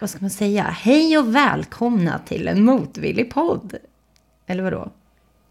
[0.00, 0.62] vad ska man säga?
[0.62, 3.74] Hej och välkomna till en motvillig podd.
[4.46, 4.90] Eller vadå?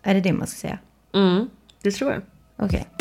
[0.04, 0.80] Är det det man ska säga?
[1.14, 1.50] Mm,
[1.82, 2.22] det tror jag.
[2.58, 2.80] Okej.
[2.80, 2.95] Hej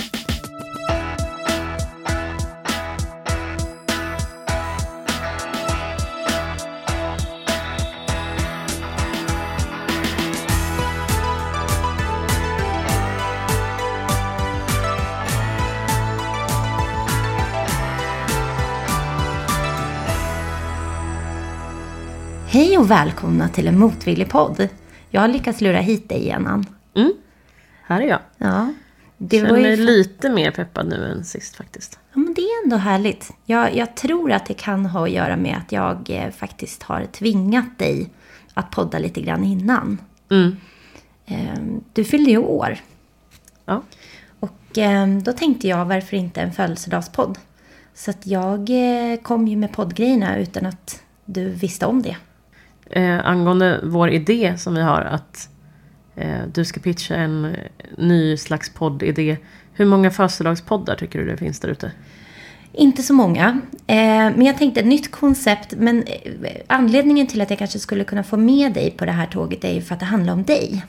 [22.84, 24.68] och välkomna till en motvillig podd.
[25.10, 26.66] Jag har lyckats lura hit dig igen, Ann.
[26.94, 27.12] Mm.
[27.82, 28.20] Här är jag.
[28.38, 28.72] Ja.
[29.16, 29.76] Det Känner var ju...
[29.76, 31.98] lite mer peppad nu än sist faktiskt.
[32.12, 33.30] Ja, men det är ändå härligt.
[33.44, 37.04] Jag, jag tror att det kan ha att göra med att jag eh, faktiskt har
[37.04, 38.10] tvingat dig
[38.54, 39.98] att podda lite grann innan.
[40.30, 40.56] Mm.
[41.26, 41.62] Eh,
[41.92, 42.76] du fyllde ju år.
[43.64, 43.82] Ja.
[44.40, 47.38] Och eh, då tänkte jag, varför inte en födelsedagspodd?
[47.94, 52.16] Så att jag eh, kom ju med poddgrejerna utan att du visste om det.
[52.90, 55.48] Eh, angående vår idé som vi har att
[56.16, 57.56] eh, du ska pitcha en
[57.98, 59.36] ny slags poddidé.
[59.72, 61.92] Hur många födelsedagspoddar tycker du det finns där ute?
[62.72, 63.60] Inte så många.
[63.86, 65.74] Eh, men jag tänkte ett nytt koncept.
[65.76, 69.26] Men eh, anledningen till att jag kanske skulle kunna få med dig på det här
[69.26, 70.84] tåget är ju för att det handlar om dig.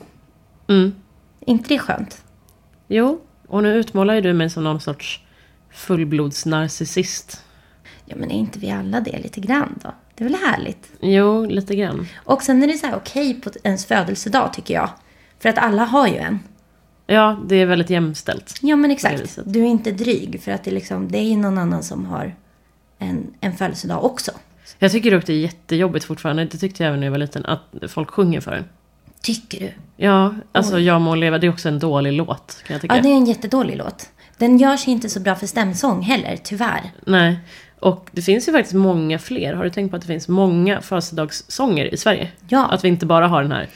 [0.68, 0.94] Mm.
[1.40, 2.24] inte det skönt?
[2.88, 5.20] Jo, och nu utmålar ju du mig som någon sorts
[5.70, 7.44] fullblodsnarcissist.
[8.04, 9.94] Ja, men är inte vi alla det lite grann då?
[10.16, 10.90] Det är väl härligt?
[11.00, 12.06] Jo, lite grann.
[12.16, 14.90] Och sen är det så här okej på ens födelsedag tycker jag.
[15.38, 16.38] För att alla har ju en.
[17.06, 18.58] Ja, det är väldigt jämställt.
[18.62, 19.38] Ja, men exakt.
[19.44, 22.34] Du är inte dryg för att det, är liksom, det är någon annan som har
[22.98, 24.32] en, en födelsedag också.
[24.78, 26.44] Jag tycker dock det är jättejobbigt fortfarande.
[26.44, 27.46] Det tyckte jag även när jag var liten.
[27.46, 28.64] Att folk sjunger för en.
[29.20, 29.72] Tycker du?
[29.96, 31.38] Ja, alltså Jag må leva.
[31.38, 32.96] Det är också en dålig låt kan jag tycka.
[32.96, 34.10] Ja, det är en jättedålig låt.
[34.38, 36.90] Den görs inte så bra för stämsång heller, tyvärr.
[37.06, 37.38] Nej.
[37.80, 39.54] Och det finns ju faktiskt många fler.
[39.54, 42.28] Har du tänkt på att det finns många födelsedagssånger i Sverige?
[42.48, 42.66] Ja.
[42.66, 43.68] Att vi inte bara har den här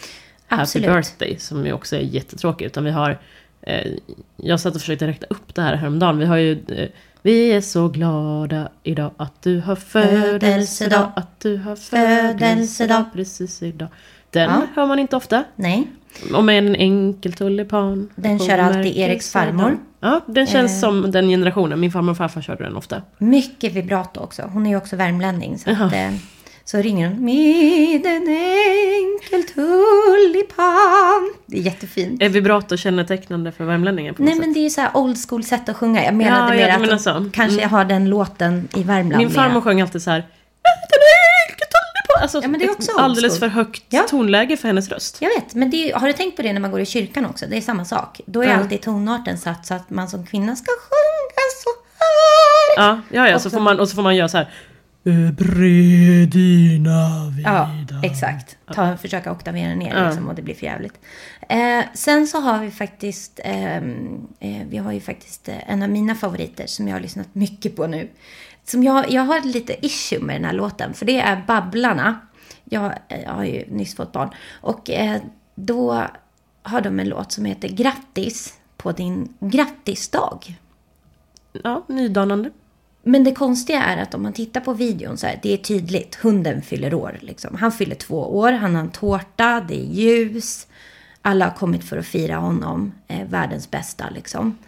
[0.48, 0.88] Absolut.
[0.88, 2.64] Happy birthday som ju också är jättetråkig.
[2.64, 3.18] Utan vi har...
[3.62, 3.92] Eh,
[4.36, 6.18] jag satt och försökte räkna upp det här häromdagen.
[6.18, 6.52] Vi har ju...
[6.68, 6.88] Eh,
[7.22, 11.12] vi är så glada idag att du har födelsedag.
[11.16, 13.88] Att du har födelsedag precis idag.
[14.30, 14.66] Den Ja.
[14.74, 15.44] hör man inte ofta.
[15.56, 15.86] Nej,
[16.34, 18.10] Och med en enkel tulipan.
[18.16, 19.78] Den kör alltid Eriks farmor.
[20.00, 20.78] Ja, den känns Eh.
[20.88, 21.80] som den generationen.
[21.80, 23.02] Min farmor och farfar körde den ofta.
[23.18, 24.42] mycket vibrato också.
[24.42, 25.58] Hon är ju också värmlänning.
[25.58, 26.10] Så, att, eh,
[26.64, 31.34] så ringer hon med en enkel tulipan.
[31.46, 32.22] Det är jättefint.
[32.22, 34.44] Är vibrato kännetecknande för värmlänningar på något Nej sätt?
[34.46, 36.04] men det är ju så här old school sätt att sjunga.
[36.04, 37.10] Jag menade Ja, mer ja, du att menar de så.
[37.10, 37.30] Mm.
[37.30, 39.16] kanske har den låten i Värmland.
[39.16, 39.32] Min med.
[39.36, 40.24] farmor sjöng alltid så här.
[42.22, 44.02] Alltså, Ja, men det är också alldeles för högt Ja.
[44.10, 45.18] tonläge för hennes röst.
[45.20, 47.46] Jag vet, men är, har du tänkt på det när man går i kyrkan också?
[47.46, 48.20] Det är samma sak.
[48.26, 48.54] Då är Ja.
[48.56, 52.84] alltid tonarten satt så att man som kvinna ska sjunga så här.
[52.86, 53.30] Ja, ja, ja.
[53.30, 54.50] Så Och så- får man, och så får man göra så här.
[55.04, 57.50] "Eh, Bredina vida.
[57.92, 58.56] Ja, exakt.
[58.74, 60.06] Ta, försöka oktavera ner Ja.
[60.06, 60.94] liksom, och det blir för jävligt.
[61.48, 65.88] Eh, sen så har vi faktiskt, ehm, eh, vi har ju faktiskt eh, en av
[65.88, 68.08] mina favoriter som jag har lyssnat mycket på nu.
[68.64, 72.20] Som jag, jag har lite issue med den här låten, för det är Babblarna.
[72.64, 74.30] Jag, eh, jag har ju nyss fått barn.
[74.60, 75.20] Och eh,
[75.54, 76.04] då
[76.62, 80.58] har de en låt som heter Grattis på din grattisdag.
[81.52, 82.50] Ja, nydanande.
[83.02, 86.14] Men det konstiga är att om man tittar på videon så här, det är tydligt,
[86.14, 87.18] hunden fyller år.
[87.20, 87.56] Liksom.
[87.56, 90.66] Han fyller två år, han har en tårta, det är ljus.
[91.22, 94.58] Alla har kommit för att fira honom, eh, världens bästa liksom.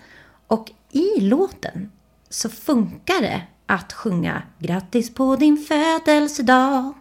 [0.47, 1.91] Och i låten
[2.29, 3.43] så funkar det
[3.75, 6.95] att sjunga grattis på din födelsedag.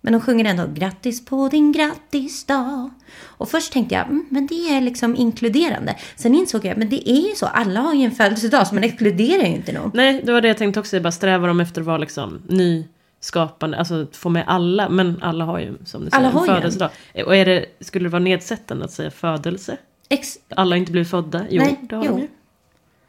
[0.00, 2.90] Men de sjunger ändå grattis på din grattisdag.
[3.24, 5.96] Och först tänkte jag, mm, men det är liksom inkluderande.
[6.16, 8.84] Sen insåg jag, men det är ju så, alla har ju en födelsedag så man
[8.84, 9.90] exkluderar ju inte någon.
[9.94, 10.96] Nej, det var det jag tänkte också.
[10.96, 13.78] Jag bara strävar de efter att vara liksom nyskapande.
[13.78, 14.88] Alltså få med alla.
[14.88, 16.56] Men alla har ju som du säger Alla en ju en.
[16.56, 16.90] födelsedag.
[17.26, 19.76] Och är det, skulle det vara nedsättande att säga födelse?
[20.08, 21.46] Ex- Alla har inte blivit födda?
[21.50, 22.12] Jo, Nej, det har jo.
[22.12, 22.28] de ju.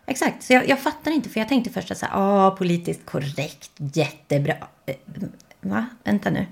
[0.09, 3.71] Exakt, så jag, jag fattar inte för jag tänkte först att säga, ja, politiskt korrekt,
[3.77, 4.53] jättebra.
[4.85, 4.95] Eh,
[5.61, 5.85] Va?
[6.03, 6.45] Vänta nu.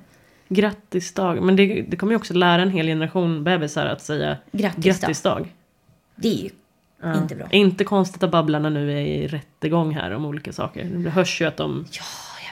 [0.50, 1.42] Grattisdag.
[1.44, 4.83] Men det, det kommer ju också lära en hel generation bebisar att säga Grattisdag.
[5.01, 5.54] grattisdag.
[6.15, 6.50] Det är ju
[7.01, 7.18] Ja.
[7.18, 7.48] inte bra.
[7.51, 10.83] Inte konstigt att Babblarna nu är i rättegång här om olika saker.
[10.83, 12.01] Det hörs ju att de, Ja,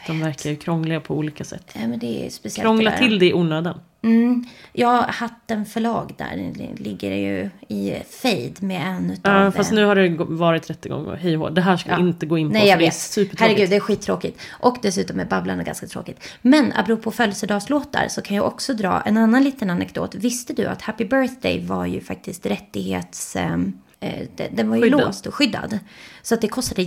[0.08, 1.72] de verkar ju krångliga på olika sätt.
[1.76, 3.80] Nej, men det är speciellt Krångla det till det i onödan.
[4.04, 4.46] Mm.
[4.74, 9.44] Jag har Hatten förlag där, det ligger ju i fejd med en utav...
[9.44, 11.54] Ja, fast nu har det varit rättegång och hej och.
[11.54, 11.96] Det här ska Ja.
[11.98, 12.94] vi inte gå in på Nej, jag det vet.
[12.96, 13.40] supertråkigt.
[13.42, 14.40] Herregud, det är skittråkigt.
[14.52, 16.20] Och dessutom är Babblarna ganska tråkigt.
[16.42, 20.16] Men apropå födelsedagslåtar så kan jag också dra en annan liten anekdot.
[20.16, 23.36] Visste du att Happy Birthday var ju faktiskt rättighets...
[23.36, 25.02] ehm, eh, de- den var ju Skyddad.
[25.02, 25.80] låst och skyddad.
[26.22, 26.82] Så att det kostade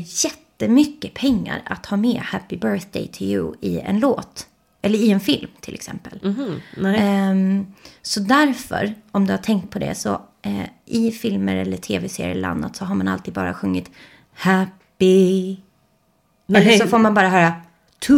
[0.59, 4.47] jättemycket pengar att ha med Happy Birthday to you i en låt.
[4.83, 6.19] Eller i en film till exempel.
[6.23, 6.97] Mhm, nej.
[6.99, 7.67] Ehm,
[8.03, 12.49] så därför, om du har tänkt på det, så eh, i filmer eller tv-serier eller
[12.49, 13.91] annat så har man alltid bara sjungit
[14.35, 15.51] happy.
[16.49, 16.79] Eller Nej.
[16.79, 17.53] så får man bara höra
[17.99, 18.15] to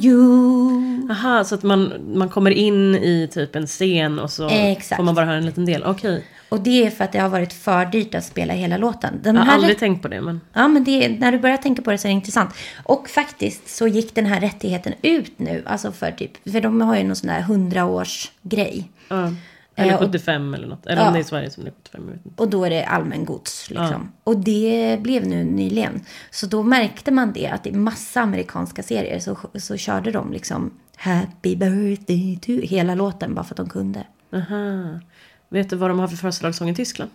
[0.00, 1.10] you.
[1.10, 4.96] Aha, så att man, man kommer in i typ en scen och så Exakt.
[4.96, 5.84] får man bara höra en liten del.
[5.84, 6.24] Okej.
[6.48, 9.20] Och det är för att det har varit för dyrt att spela hela låten.
[9.22, 10.40] De Jag har här aldrig tänkt på det men.
[10.52, 12.50] Ja, men det, när du börjar tänka på det så är det intressant.
[12.84, 15.62] Och faktiskt så gick den här rättigheten ut nu.
[15.66, 18.90] Alltså för typ, för de har ju någon sån där hundraårsgrej.
[19.08, 19.32] Ja.
[19.78, 20.86] Eller Eh, och- 75 eller något.
[20.86, 21.12] Eller om Ja.
[21.12, 22.02] det är i Sverige som det är 75.
[22.06, 22.42] Jag vet inte.
[22.42, 23.70] Och då är det allmängods.
[23.70, 24.12] Liksom.
[24.24, 26.00] Och det blev nu nyligen.
[26.30, 30.70] Så då märkte man det att i massa amerikanska serier så, så körde de liksom
[30.98, 34.04] Happy birthday to hela låten bara för att de kunde.
[34.34, 35.00] Aha.
[35.48, 37.10] Vet du vad de har för födelsedagssång i Tyskland?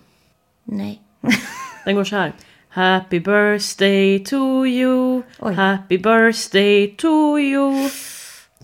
[0.63, 1.01] Nej.
[1.85, 2.33] Den går så här.
[2.69, 5.21] Happy birthday to you.
[5.39, 5.53] Oj.
[5.53, 7.89] Happy birthday to you.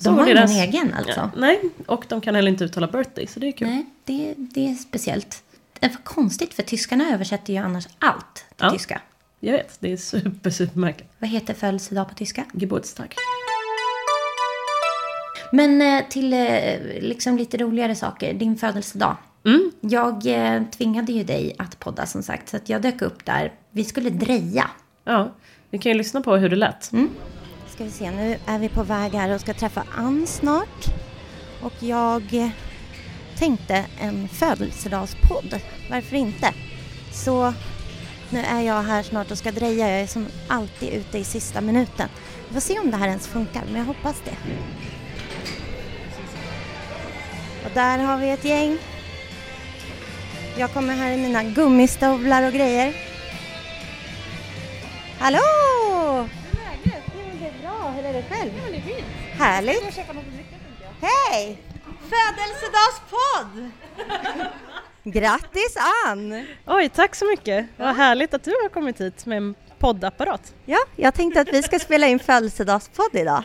[0.04, 1.20] De har ingen deras- egen alltså.
[1.20, 3.68] Ja, nej, och de kan heller inte uttala birthday så det är kul.
[3.68, 5.44] Nej, det, det är speciellt.
[5.80, 8.70] Det var konstigt för tyskarna översätter ju annars allt till Ja.
[8.72, 9.02] tyska.
[9.40, 11.10] Jag vet, det är super, super märkligt.
[11.20, 12.44] Vad heter födelsedag på tyska?
[12.54, 13.16] Geburtstag.
[15.52, 16.50] Men eh, till eh,
[17.02, 18.34] liksom lite roligare saker.
[18.34, 19.16] Din födelsedag.
[19.48, 19.72] Mm.
[19.82, 22.50] Jag eh, tvingade ju dig att podda som sagt.
[22.50, 23.54] Så att jag dök upp där.
[23.72, 24.70] Vi skulle dreja.
[25.04, 25.32] Ja,
[25.70, 26.92] vi kan ju lyssna på hur det lät.
[26.92, 27.10] Mm.
[27.68, 30.86] Ska vi se, nu är vi på väg här och ska träffa Ann snart.
[31.62, 32.50] Och jag eh,
[33.38, 35.60] tänkte en födelsedagspodd.
[35.90, 36.54] Varför inte?
[37.14, 37.54] Så
[38.30, 39.90] nu är jag här snart och ska dreja.
[39.90, 42.10] Jag är som alltid ute i sista minuten.
[42.48, 44.38] Vi får se om det här ens funkar, men jag hoppas det.
[47.66, 48.78] Och där har vi ett gäng.
[50.60, 52.94] Jag kommer här i mina gummistövlar och grejer.
[55.20, 55.40] Hallå!
[56.52, 57.04] Hur är läget?
[57.16, 57.90] Jo, det är bra.
[57.90, 58.52] Hur är det själv?
[58.66, 59.06] Ja, det är fint.
[59.40, 59.84] Härligt!
[59.84, 60.56] Jag ska köpa något att dricka.
[61.02, 61.62] Hej!
[62.10, 63.72] Födelsedagspodd!
[65.04, 65.78] Grattis
[66.08, 66.46] Ann!
[66.66, 67.66] Oj, tack så mycket.
[67.78, 70.54] Vad härligt att du har kommit hit med en poddapparat.
[70.66, 73.44] Ja, jag tänkte att vi ska spela in födelsedagspodd idag.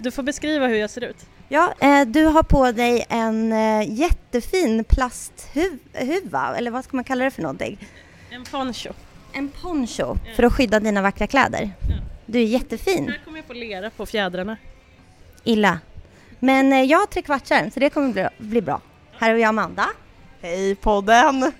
[0.00, 1.26] Du får beskriva hur jag ser ut.
[1.48, 7.24] Ja, eh, du har på dig en eh, jättefin plasthuva, eller vad ska man kalla
[7.24, 7.88] det för någonting?
[8.30, 8.92] En poncho.
[9.32, 11.70] En poncho för att skydda dina vackra kläder.
[12.26, 13.08] Du är jättefin.
[13.08, 14.56] Här kommer jag få lera på fjädrarna.
[15.44, 15.78] Illa.
[16.38, 18.80] Men eh, jag har tre kvartsarm så det kommer bli, bli bra.
[19.18, 19.86] Här har vi Amanda.
[20.40, 21.40] Hej podden!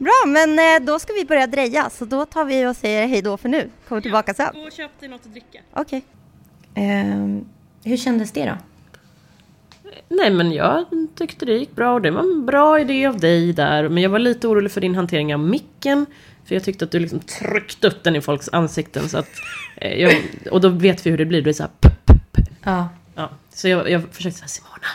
[0.00, 3.22] bra, men eh, då ska vi börja dreja så då tar vi och säger hej
[3.22, 3.70] då för nu.
[3.88, 4.54] Kommer tillbaka sen.
[4.54, 5.58] Gå och köp dig något att dricka.
[5.72, 6.02] Okej.
[6.74, 7.44] Ehm,
[7.84, 8.56] hur kändes det då?
[10.08, 13.52] Nej men jag tyckte det gick bra och det var en bra idé av dig
[13.52, 13.88] där.
[13.88, 16.06] Men jag var lite orolig för din hantering av micken.
[16.44, 19.28] För jag tyckte att du liksom tryckte upp den i folks ansikten så att...
[19.76, 21.70] Eh, jag, och då vet vi hur det blir, det blir så här...
[21.80, 22.48] Pup, pup, pup.
[22.64, 22.88] Ja,
[23.20, 24.86] Ja, så jag, jag försökte säga Simona.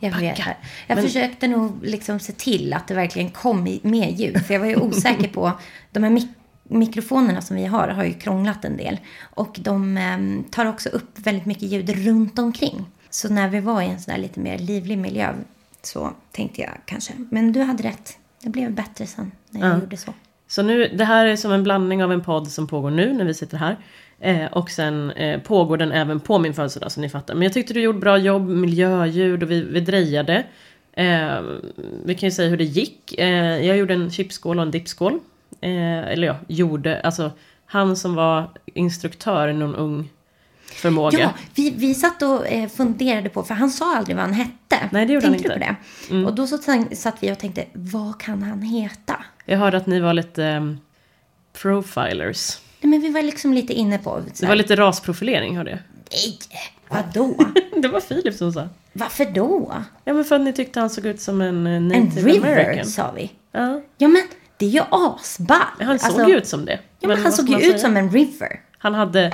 [0.00, 0.36] Jag vet.
[0.36, 4.46] backa." Jag Men- försökte nog liksom se till att det verkligen kom med ljud.
[4.46, 5.52] För jag var ju osäker på,
[5.92, 9.00] de här mik- mikrofonerna som vi har har ju krånglat en del.
[9.20, 12.86] Och de ehm, tar också upp väldigt mycket ljud runt omkring.
[13.10, 15.34] Så när vi var i en sån där lite mer livlig miljö
[15.82, 18.18] så tänkte jag kanske, men du hade rätt.
[18.42, 19.80] Det blev bättre sen när jag Ja.
[19.80, 20.12] gjorde så.
[20.48, 23.24] Så nu, det här är som en blandning av en podd som pågår nu när
[23.24, 23.76] vi sitter här.
[24.20, 27.34] Eh, och sen eh, pågår den även på min födelsedag så ni fattar.
[27.34, 30.44] Men jag tyckte du gjorde bra jobb, miljöljud och vi, vi drejade.
[30.92, 31.40] Eh,
[32.04, 33.18] vi kan ju säga hur det gick.
[33.18, 35.20] Eh, jag gjorde en chipskål och en dippskål.
[35.60, 37.00] Eh, eller ja, gjorde.
[37.00, 37.30] Alltså
[37.66, 40.10] han som var instruktör i någon ung
[40.74, 41.18] förmåga.
[41.18, 44.88] Ja, vi, vi satt och eh, funderade på, för han sa aldrig vad han hette.
[44.92, 45.76] Nej, det gjorde Tänkte han du inte.
[46.08, 46.24] på det?
[46.24, 49.24] Och då så tänk, satt vi och tänkte, vad kan han heta?
[49.44, 50.78] Jag hörde att ni var lite ehm,
[51.52, 52.58] profilers.
[52.80, 54.22] Nej, men vi var liksom lite inne på...
[54.34, 55.78] Så Det var lite rasprofilering hörde jag.
[56.10, 56.38] Nej,
[56.88, 57.36] vadå?
[57.82, 58.68] Det var Filip som sa.
[58.92, 59.74] Varför då?
[60.04, 62.86] Ja men för att ni tyckte han såg ut som en En native river, american.
[62.86, 63.32] sa vi.
[63.52, 64.22] Ja, Ja, men
[64.56, 65.58] det är ju asball.
[65.80, 66.78] han såg Alltså, ju ut som det.
[67.00, 67.78] Ja, men han vad såg ju ut säga?
[67.78, 68.60] som en river.
[68.78, 69.32] Han hade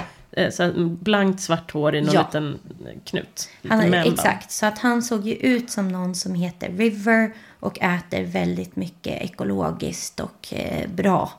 [0.50, 2.20] så här, blankt svart hår i någon Ja.
[2.26, 3.48] liten eh, knut.
[3.68, 4.12] Han, mellan.
[4.12, 8.76] exakt, så att han såg ju ut som någon som heter River och äter väldigt
[8.76, 11.32] mycket ekologiskt och eh, bra.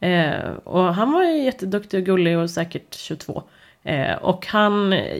[0.00, 3.42] Eh, och han var ju jätteduktig och gullig och säkert 22.
[3.82, 5.16] Eh, och han eh,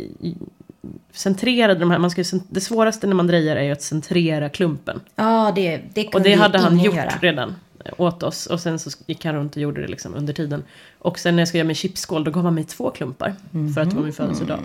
[1.12, 5.00] centrerade de här, man ska, det svåraste när man drejar är ju att centrera klumpen.
[5.16, 7.12] Ja, det, det kunde Och det hade han gjort göra.
[7.21, 7.54] redan eh,
[7.96, 8.46] åt oss.
[8.46, 10.64] Och sen så gick han runt och gjorde det liksom under tiden.
[10.99, 13.34] Och sen när jag skulle göra min chipsskål då gav han mig två klumpar.
[13.75, 14.60] För att det var min födelsedag.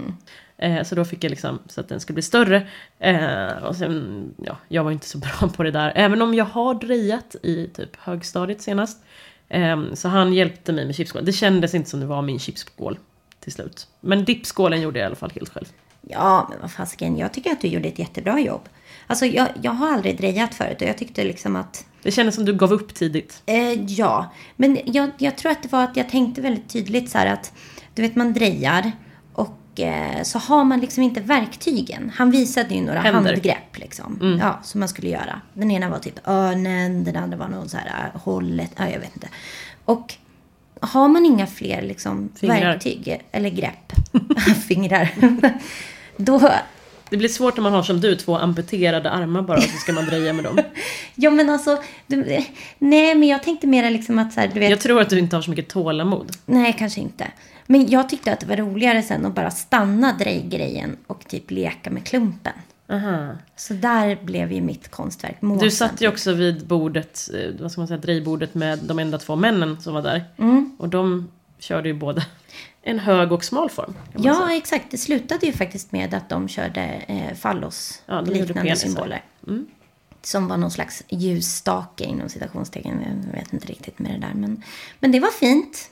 [0.57, 2.67] Eh, så då fick jag liksom så att den skulle bli större.
[2.99, 5.91] Eh, och sen, ja, jag var inte så bra på det där.
[5.95, 9.03] Även om jag har drejat i typ högstadiet senast.
[9.49, 11.25] Eh, så han hjälpte mig med chipsskål.
[11.25, 12.97] Det kändes inte som det var min chipsskål.
[13.39, 13.87] till slut.
[14.01, 15.65] Men dippskålen gjorde jag i alla fall helt själv.
[16.01, 18.61] Ja, men vad fasiken, jag tycker att du gjorde ett jättebra jobb.
[19.07, 22.45] Alltså jag, jag har aldrig drejat förut och jag tyckte liksom att Det kändes som
[22.45, 23.41] du gav upp tidigt.
[23.45, 27.17] Eh, ja, men jag, jag tror att det var att jag tänkte väldigt tydligt så
[27.17, 27.53] här att
[27.93, 28.91] du vet man drejar
[29.33, 32.11] och eh, så har man liksom inte verktygen.
[32.15, 33.31] Han visade ju några Händer.
[33.31, 34.37] handgrepp liksom.
[34.41, 35.41] Ja, som man skulle göra.
[35.53, 38.99] Den ena var typ örnen, den andra var någon så här äh, hållet, ja, jag
[38.99, 39.27] vet inte.
[39.85, 40.13] Och
[40.79, 42.61] har man inga fler liksom Fingrar.
[42.61, 43.93] verktyg eller grepp,
[44.67, 45.09] fingrar,
[46.17, 46.49] då
[47.09, 49.93] Det blir svårt när man har som du två amputerade armar bara och så ska
[49.93, 50.59] man dreja med dem.
[51.15, 52.43] Ja men alltså, du,
[52.77, 54.69] nej men jag tänkte mera liksom att så här, du vet.
[54.69, 56.31] Jag tror att du inte har så mycket tålamod.
[56.45, 57.31] Nej, kanske inte.
[57.67, 61.89] Men jag tyckte att det var roligare sen att bara stanna drejgrejen och typ leka
[61.89, 62.53] med klumpen.
[62.89, 63.29] Aha.
[63.55, 65.63] Så där blev ju mitt konstverk måsen.
[65.63, 69.17] Du satt ju också vid bordet, eh, vad ska man säga, drejbordet med de enda
[69.17, 70.25] två männen som var där.
[70.37, 70.75] Mm.
[70.79, 72.23] Och de körde ju båda
[72.87, 73.93] en hög och smal form.
[74.17, 74.57] Ja, säga.
[74.57, 74.85] exakt.
[74.91, 78.87] Det slutade ju faktiskt med att de körde eh, fallos Ja, de gjorde liknande penisar.
[78.87, 79.23] symboler.
[79.47, 79.65] Mm.
[80.21, 83.23] Som var någon slags ljusstake inom citationstecken.
[83.31, 84.33] Jag vet inte riktigt med det där.
[84.33, 84.63] Men,
[84.99, 85.89] men det var fint.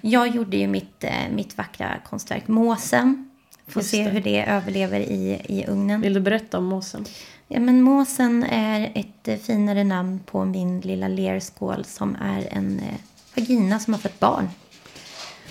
[0.00, 3.30] Jag gjorde ju mitt, eh, mitt vackra konstverk Måsen.
[3.68, 4.10] Får Just se det.
[4.10, 6.00] hur det överlever i, i ugnen.
[6.00, 7.04] Vill du berätta om måsen?
[7.48, 12.78] Ja, men måsen är ett eh, finare namn på min lilla lerskål som är en
[12.78, 12.94] eh,
[13.36, 14.48] vagina som har fått barn.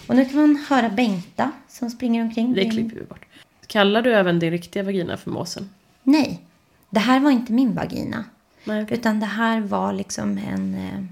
[0.08, 2.54] Och nu kan man höra Bengta som springer omkring.
[2.54, 3.26] Det klipper vi bort.
[3.68, 5.70] Kallar du även din riktiga vagina för måsen?
[6.04, 6.42] Nej,
[6.90, 8.24] det här var inte min vagina.
[8.64, 8.86] Nej.
[8.90, 11.04] Utan det här var liksom en eh,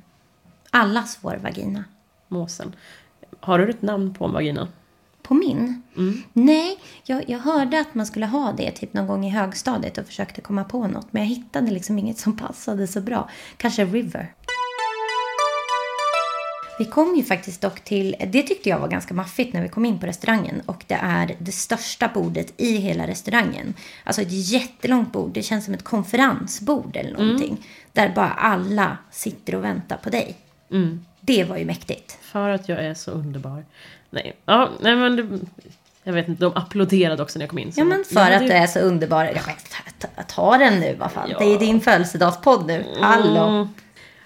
[0.69, 1.83] allas vår vagina.
[2.27, 2.75] Måsen.
[3.39, 4.67] Har du ett namn på en vagina?
[5.21, 5.81] På min?
[6.33, 10.05] Nej, jag, jag hörde att man skulle ha det typ någon gång i högstadiet och
[10.05, 11.13] försökte komma på något.
[11.13, 13.29] Men jag hittade liksom inget som passade så bra.
[13.57, 14.33] Kanske River.
[16.79, 19.85] Vi kom ju faktiskt dock till, det tyckte jag var ganska maffigt när vi kom
[19.85, 20.61] in på restaurangen.
[20.65, 23.73] Och det är det största bordet i hela restaurangen.
[24.03, 27.57] Alltså ett jättelångt bord, det känns som ett konferensbord eller någonting.
[27.91, 30.35] Där bara alla sitter och väntar på dig.
[30.71, 31.05] Mm.
[31.19, 32.17] Det var ju mäktigt.
[32.21, 33.65] För att jag är så underbar.
[34.09, 35.39] Nej, ja, nej men det,
[36.03, 37.71] jag vet inte, de applåderade också när jag kom in.
[37.75, 39.25] Ja men jag för att ju- du är så underbar.
[39.25, 39.55] Ja, men
[39.99, 41.29] ta, ta, ta den nu, vad fan.
[41.31, 41.39] Ja.
[41.39, 42.85] Det är din födelsedagspodd nu.
[42.99, 43.41] Hallå.
[43.47, 43.67] Mm.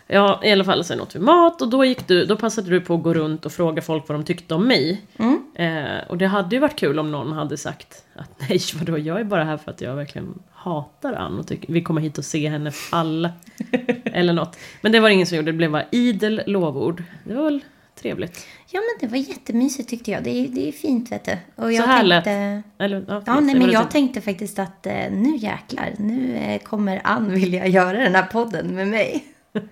[0.10, 2.82] Ja, i alla fall sen åt vi mat och då gick du, då passade du
[2.82, 5.02] på att gå runt och fråga folk vad de tyckte om mig.
[5.18, 5.42] Mm.
[5.56, 9.20] Eh, och det hade ju varit kul om någon hade sagt att nej vadå, jag
[9.20, 12.26] är bara här för att jag verkligen hatar Ann och tycker, vill komma hit och
[12.26, 13.32] se henne falla.
[14.06, 14.58] Eller något.
[14.82, 17.04] Men det var ingen som gjorde, det blev bara idel lovord.
[17.24, 17.64] Det var väl
[18.02, 18.46] trevligt.
[18.72, 20.24] Ja men det var jättemysigt tyckte jag.
[20.24, 21.38] Det är, det är fint vet du.
[21.56, 22.64] Och jag Så här tänkte...
[22.84, 26.36] Eller, ja, Ja, nej, det men jag lite- tänkte faktiskt att eh, nu jäklar, nu
[26.36, 29.24] eh, kommer Ann vilja göra den här podden med mig.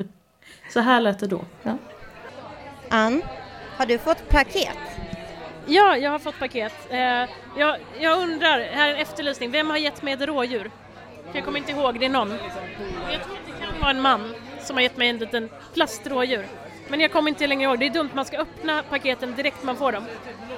[0.75, 1.41] Så här lät det då.
[1.63, 1.77] Ja.
[2.89, 3.24] Ann,
[3.77, 4.77] har du fått paket?
[5.65, 6.74] Ja, jag har fått paket.
[6.89, 7.00] Eh,
[7.58, 10.72] jag, jag undrar, här är en efterlysning, vem har gett mig ett rådjur?
[11.34, 12.32] Jag kommer inte ihåg, det är någon.
[13.12, 16.48] Jag tror att det kan vara en man som har gett mig en liten plastrådjur.
[16.88, 19.75] Men jag kommer inte längre ihåg, det är dumt, man ska öppna paketen direkt man
[19.77, 20.03] får dem.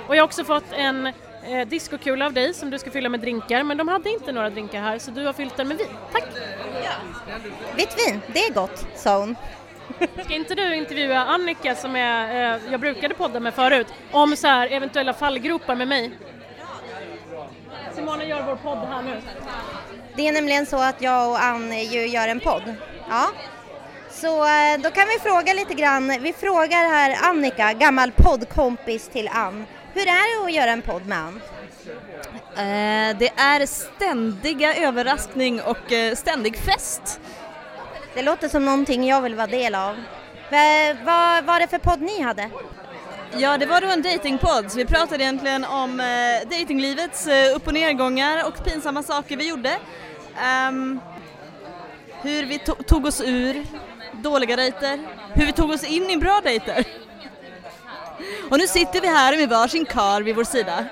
[0.07, 1.07] Och jag har också fått en
[1.47, 4.49] eh, diskokula av dig som du ska fylla med drinkar, men de hade inte några
[4.49, 5.87] drinkar här så du har fyllt den med vin.
[6.11, 6.23] Tack!
[7.75, 9.35] Vitt vin, det är gott, sa hon.
[10.25, 14.47] Ska inte du intervjua Annika som är, eh, jag brukade podda med förut, om så
[14.47, 16.11] här eventuella fallgropar med mig?
[17.95, 19.21] Simona gör vår podd här nu.
[20.15, 22.75] Det är nämligen så att jag och Ann ju gör en podd.
[23.09, 23.27] Ja.
[24.11, 26.17] Så eh, då kan vi fråga lite grann.
[26.21, 29.65] Vi frågar här Annika, gammal poddkompis till Ann.
[29.93, 31.41] Hur är det att göra en podd med Ann?
[32.57, 37.19] Eh, det är ständiga överraskning och eh, ständig fest.
[38.17, 39.95] Det låter som någonting jag vill vara del av.
[40.51, 42.49] Va- Vad var det för podd ni hade?
[43.37, 47.73] Ja, det var då en datingpodd, vi pratade egentligen om eh, datinglivets eh, upp och
[47.73, 49.77] nedgångar och pinsamma saker vi gjorde.
[50.41, 50.99] Ehm,
[52.21, 53.65] hur vi to- tog oss ur
[54.13, 54.99] dåliga dejter,
[55.33, 56.85] hur vi tog oss in i bra dejter.
[58.49, 60.85] Och nu sitter vi här med varsin kar vid vår sida.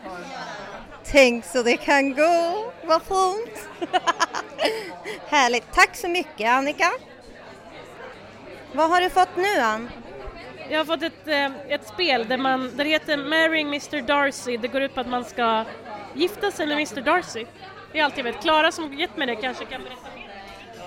[1.11, 3.67] Tänk så det kan gå, vad fint!
[5.27, 6.91] Härligt, tack så mycket Annika.
[8.75, 9.89] Vad har du fått nu Ann?
[10.69, 14.57] Jag har fått ett, eh, ett spel där, man, där det heter Marrying Mr Darcy.
[14.57, 15.65] Det går ut på att man ska
[16.13, 17.45] gifta sig med Mr Darcy.
[17.91, 18.41] Det är allt jag vet.
[18.41, 20.14] Klara som gett mig det kanske kan berätta.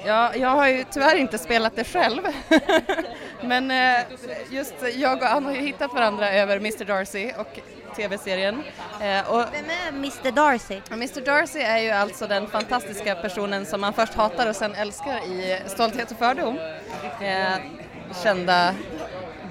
[0.05, 2.23] Ja, jag har ju tyvärr inte spelat det själv.
[3.41, 4.05] Men eh,
[4.51, 7.61] just jag och Ann har ju hittat varandra över Mr Darcy och
[7.97, 8.63] tv-serien.
[9.01, 10.81] Eh, och Vem är Mr Darcy?
[10.91, 15.19] Mr Darcy är ju alltså den fantastiska personen som man först hatar och sen älskar
[15.27, 16.59] i Stolthet och fördom.
[17.21, 17.55] Eh,
[18.23, 18.75] kända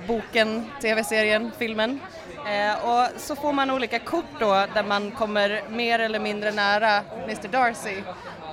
[0.08, 2.00] boken, tv-serien, filmen.
[2.48, 7.02] Eh, och så får man olika kort då där man kommer mer eller mindre nära
[7.24, 7.96] Mr Darcy.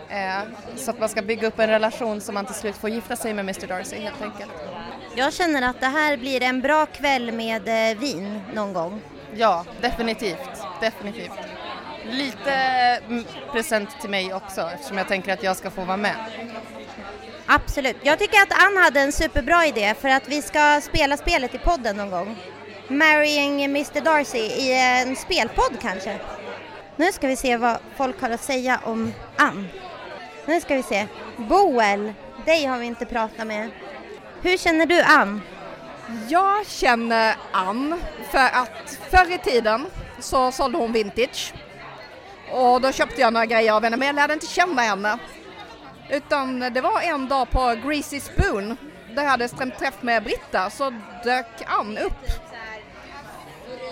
[0.08, 0.42] Eh,
[0.76, 3.34] så att man ska bygga upp en relation som man till slut får gifta sig
[3.34, 4.52] med Mr Darcy helt enkelt.
[5.16, 9.00] Jag känner att det här blir en bra kväll med eh, vin någon gång.
[9.36, 10.62] Ja, definitivt.
[10.80, 11.32] definitivt.
[12.10, 12.52] Lite
[13.08, 16.16] mm, present till mig också eftersom jag tänker att jag ska få vara med.
[17.46, 17.96] Absolut.
[18.02, 21.58] Jag tycker att Ann hade en superbra idé för att vi ska spela spelet i
[21.58, 22.36] podden någon gång.
[22.88, 26.18] Marrying Mr Darcy i en spelpodd kanske.
[26.96, 29.68] Nu ska vi se vad folk har att säga om Ann.
[30.46, 31.06] Nu ska vi se.
[31.36, 32.12] Boel,
[32.44, 33.70] dig har vi inte pratat med.
[34.42, 35.40] Hur känner du Ann?
[36.28, 39.86] Jag känner Ann för att förr i tiden
[40.18, 41.54] så sålde hon vintage.
[42.52, 45.18] Och då köpte jag några grejer av henne men jag lärde inte känna henne.
[46.10, 48.76] Utan det var en dag på Greasy Spoon
[49.14, 50.92] där jag hade stämt träff med Britta så
[51.24, 52.26] dök Ann upp.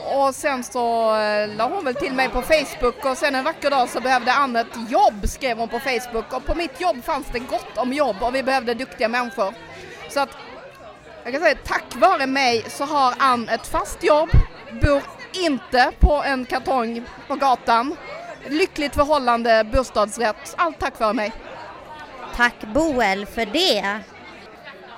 [0.05, 3.71] Och sen så eh, la hon väl till mig på Facebook och sen en vacker
[3.71, 7.27] dag så behövde Ann ett jobb skrev hon på Facebook och på mitt jobb fanns
[7.33, 9.55] det gott om jobb och vi behövde duktiga människor.
[10.09, 10.37] Så att
[11.25, 14.29] jag kan säga tack vare mig så har Ann ett fast jobb,
[14.83, 17.97] bor inte på en kartong på gatan,
[18.49, 21.33] lyckligt förhållande, bostadsrätt, allt tack vare mig.
[22.37, 23.99] Tack Boel för det.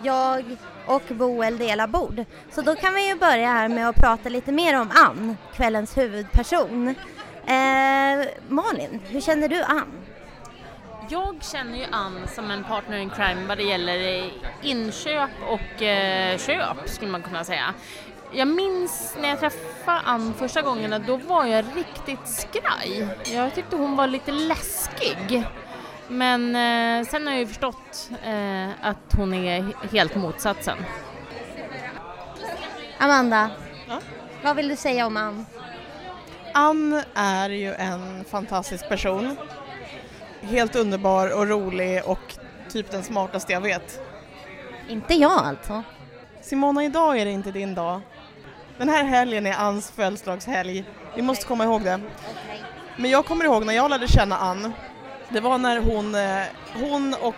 [0.03, 0.45] Jag
[0.87, 2.25] och Boel delar bord.
[2.51, 5.99] Så då kan vi ju börja här med att prata lite mer om Ann, kvällens
[5.99, 6.89] huvudperson.
[7.47, 9.93] Eh, Malin, hur känner du Ann?
[11.09, 14.31] Jag känner ju Ann som en partner in crime vad det gäller eh,
[14.63, 17.75] inköp och eh, köp skulle man kunna säga.
[18.33, 23.09] Jag minns när jag träffade Ann första gången då var jag riktigt skraj.
[23.35, 25.45] Jag tyckte hon var lite läskig.
[26.09, 30.79] Men eh, sen har jag ju förstått eh, att hon är helt motsatsen.
[32.99, 33.51] Amanda,
[33.89, 34.01] Ja?
[34.43, 35.47] vad vill du säga om Ann?
[36.55, 39.37] Ann är ju en fantastisk person.
[40.43, 42.35] Helt underbar och rolig och
[42.69, 44.01] typ den smartaste jag vet.
[44.89, 45.83] Inte jag alltså.
[46.43, 48.01] Simona, idag är det inte din dag.
[48.79, 50.85] Den här helgen är Anns födelsedagshelg.
[51.17, 52.01] Vi måste komma ihåg det.
[52.97, 54.73] Men jag kommer ihåg när jag lärde känna Ann.
[55.35, 56.43] Det var när hon, eh,
[56.75, 57.35] hon och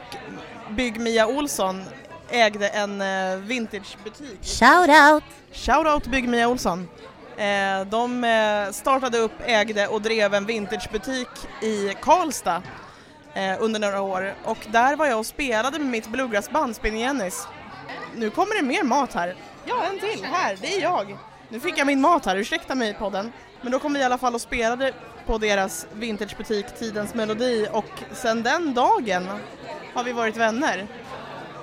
[0.70, 1.84] Bygg-Mia Olsson
[2.30, 4.38] ägde en eh, vintagebutik.
[4.42, 5.24] Shout out!
[5.52, 6.88] Shoutout Bygg-Mia Olsson.
[7.36, 11.28] Eh, de startade upp, ägde och drev en vintagebutik
[11.62, 12.62] i Karlstad
[13.58, 17.46] under några år och där var jag och spelade med mitt bluegrassband Spinny Jennys.
[18.14, 19.36] Nu kommer det mer mat här.
[19.64, 20.24] Ja, en till.
[20.24, 21.16] Här, det är jag.
[21.48, 23.32] Nu fick jag min mat här, ursäkta mig podden.
[23.66, 24.92] Men då kom vi i alla fall och spelade
[25.26, 29.28] på deras vintagebutik Tidens Melodi och sen den dagen
[29.94, 30.86] har vi varit vänner.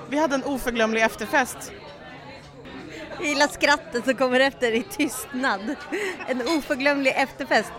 [0.10, 1.72] Vi hade en oförglömlig efterfest
[3.20, 5.76] Jag gillar skrattet som kommer efter i tystnad.
[6.28, 7.72] En oförglömlig efterfest.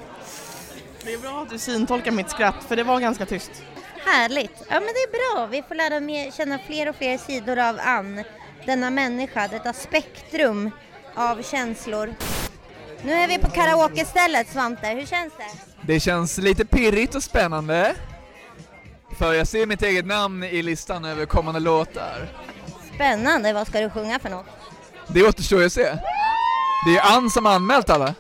[1.05, 3.63] Det är bra att du syntolkar mitt skratt för det var ganska tyst.
[4.05, 4.63] Härligt!
[4.69, 7.81] Ja men det är bra, vi får lära mer, känna fler och fler sidor av
[7.83, 8.25] Ann.
[8.67, 10.71] Denna människa, detta spektrum
[11.15, 12.15] av känslor.
[13.05, 15.93] Nu är vi på karaoke-stället Svante, hur känns det?
[15.93, 17.95] Det känns lite pirrigt och spännande.
[19.19, 22.29] För jag ser mitt eget namn i listan över kommande låtar.
[22.95, 24.47] Spännande, vad ska du sjunga för något?
[25.09, 25.99] Det återstår ju att se.
[26.87, 28.15] Det är Ann som har anmält alla.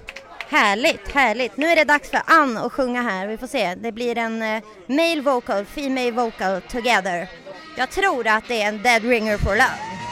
[0.48, 1.56] Härligt, härligt.
[1.56, 3.26] Nu är det dags för Ann att sjunga här.
[3.26, 3.74] Vi får se.
[3.74, 7.28] Det blir en eh, male vocal, female vocal together.
[7.76, 10.03] Jag tror att det är en Dead Ringer for Love.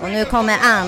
[0.00, 0.86] Och nu kommer Ann.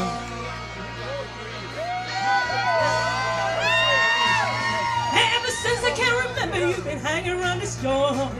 [5.12, 8.31] Ever since I can remember, you've been hanging around this joint.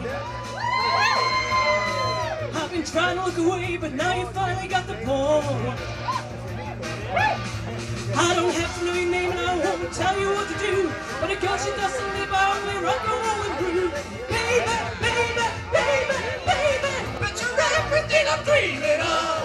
[2.54, 5.78] I've been trying to look away, but now you finally got the point.
[8.16, 10.90] I don't have to know your name, and I won't tell you what to do.
[11.20, 13.92] But a girl, she doesn't live out only rock and roll and groove.
[14.28, 19.39] Baby, baby, baby, baby, but you're everything I'm dreaming of.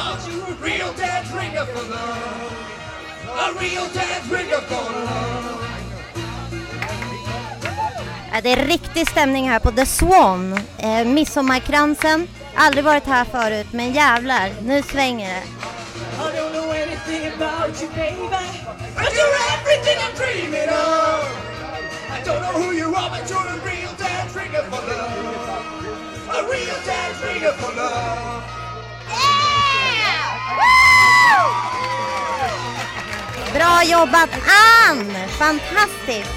[0.00, 0.16] A
[0.62, 2.52] real dead ringer for love.
[3.28, 5.66] A real dead ringer for love.
[8.32, 10.60] Ja, det är riktig stämning här på The Swan.
[10.78, 12.28] Eh, midsommarkransen.
[12.54, 15.42] Aldrig varit här förut, men jävlar, nu svänger det.
[26.28, 28.59] A real dance ringer for love.
[33.54, 34.30] Bra jobbat
[34.88, 35.06] Ann!
[35.28, 36.34] Fantastiskt!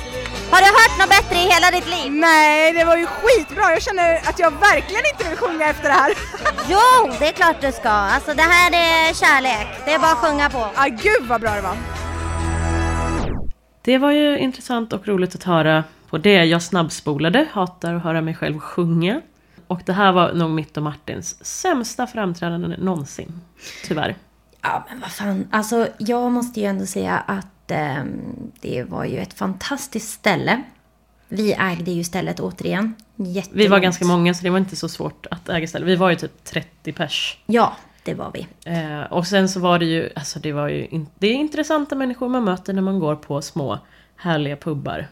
[0.51, 2.11] Har du hört något bättre i hela ditt liv?
[2.11, 3.71] Nej, det var ju skitbra.
[3.71, 6.13] Jag känner att jag verkligen inte vill sjunga efter det här.
[6.69, 7.89] Jo, det är klart du ska.
[7.89, 9.67] Alltså det här är kärlek.
[9.85, 10.57] Det är bara att sjunga på.
[10.75, 11.77] Ah, gud vad bra det var.
[13.81, 16.45] Det var ju intressant och roligt att höra på det.
[16.45, 19.21] Jag snabbspolade, hatar att höra mig själv sjunga.
[19.67, 23.41] Och det här var nog mitt och Martins sämsta framträdande någonsin.
[23.87, 24.15] Tyvärr.
[24.63, 25.47] Ja, men vad fan.
[25.51, 30.63] Alltså, jag måste ju ändå säga att ehm, det var ju ett fantastiskt ställe.
[31.29, 32.95] Vi ägde ju stället återigen.
[33.15, 33.69] Vi Jättelångt.
[33.69, 35.85] var ganska många så det var inte så svårt att äga ställe.
[35.85, 37.37] Vi var ju typ 30 pers.
[37.45, 37.73] Ja,
[38.03, 38.47] det var vi.
[38.71, 41.95] Eh, och sen så var det ju, alltså det var ju, in, det är intressanta
[41.95, 43.79] människor man möter när man går på små
[44.15, 45.07] härliga pubbar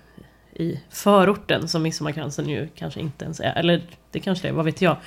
[0.53, 4.65] i förorten som Midsommarkransen ju kanske inte ens är, eller det kanske det är, vad
[4.65, 4.97] vet jag.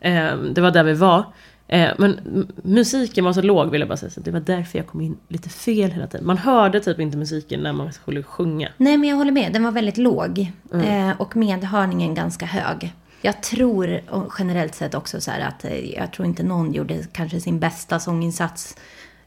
[0.00, 1.24] Eh, det var där vi var.
[1.72, 4.86] Eh, men musiken var så låg vill jag bara säga, så det var därför jag
[4.86, 6.26] kom in lite fel hela tiden.
[6.26, 8.68] Man hörde typ inte musiken när man skulle sjunga.
[8.76, 9.52] Nej, men jag håller med.
[9.52, 10.52] Den var väldigt låg.
[10.72, 11.08] Mm.
[11.10, 12.92] Eh, och medhörningen ganska hög.
[13.22, 14.00] Jag tror
[14.38, 17.98] generellt sett också så här att eh, jag tror inte någon gjorde kanske sin bästa
[18.00, 18.76] sånginsats.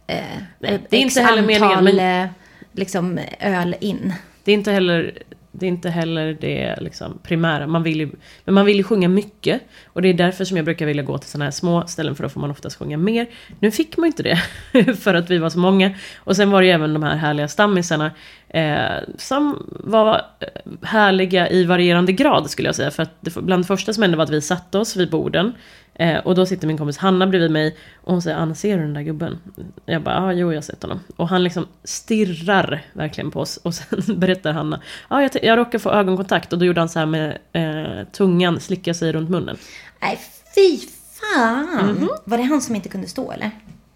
[0.07, 0.17] Eh,
[0.59, 2.29] Nej, det är inte heller meningen, men- eh,
[2.71, 4.13] liksom öl in.
[4.43, 5.17] Det är inte heller
[5.53, 7.67] det, är inte heller det liksom primära.
[7.67, 8.09] Man vill ju,
[8.45, 9.61] men man vill ju sjunga mycket.
[9.85, 12.23] Och det är därför som jag brukar vilja gå till sådana här små ställen för
[12.23, 13.27] då får man oftast sjunga mer.
[13.59, 15.91] Nu fick man ju inte det för att vi var så många.
[16.17, 18.11] Och sen var det ju även de här härliga stammisarna
[18.49, 20.47] eh, som var eh,
[20.81, 22.91] härliga i varierande grad skulle jag säga.
[22.91, 25.53] För att det, bland det första som hände var att vi satte oss vid borden.
[25.95, 28.83] Eh, och då sitter min kompis Hanna bredvid mig och hon säger Anna ser du
[28.83, 29.39] den där gubben?
[29.85, 30.99] Jag bara ja jo jag har sett honom.
[31.15, 35.79] Och han liksom stirrar verkligen på oss och sen berättar Hanna ja jag, jag råkade
[35.79, 39.57] få ögonkontakt och då gjorde han så här med eh, tungan, slicka sig runt munnen.
[40.01, 40.19] Nej,
[40.55, 40.79] fy
[41.13, 41.85] fan!
[41.85, 42.09] Mhm.
[42.25, 43.51] Var det han som inte kunde stå eller?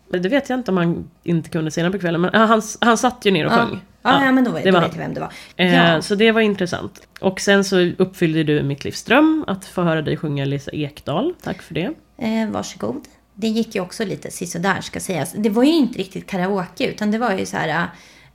[0.09, 2.97] Det vet jag inte om han inte kunde senare på kvällen men ja, han, han
[2.97, 3.57] satt ju ner och Ja.
[3.57, 3.81] sjöng.
[4.01, 4.83] Ja, ja, men då, då var vet han.
[4.83, 5.31] jag vem det var.
[5.55, 6.01] Eh, Ja.
[6.01, 7.07] Så det var intressant.
[7.19, 11.33] Och sen så uppfyllde du mitt livs dröm att få höra dig sjunga Lisa Ekdahl.
[11.43, 11.93] Tack för det.
[12.17, 13.01] Eh, varsågod.
[13.33, 15.33] Det gick ju också lite sisådär ska sägas.
[15.37, 17.67] Det var ju inte riktigt karaoke utan det var ju så här.
[17.69, 17.83] äh,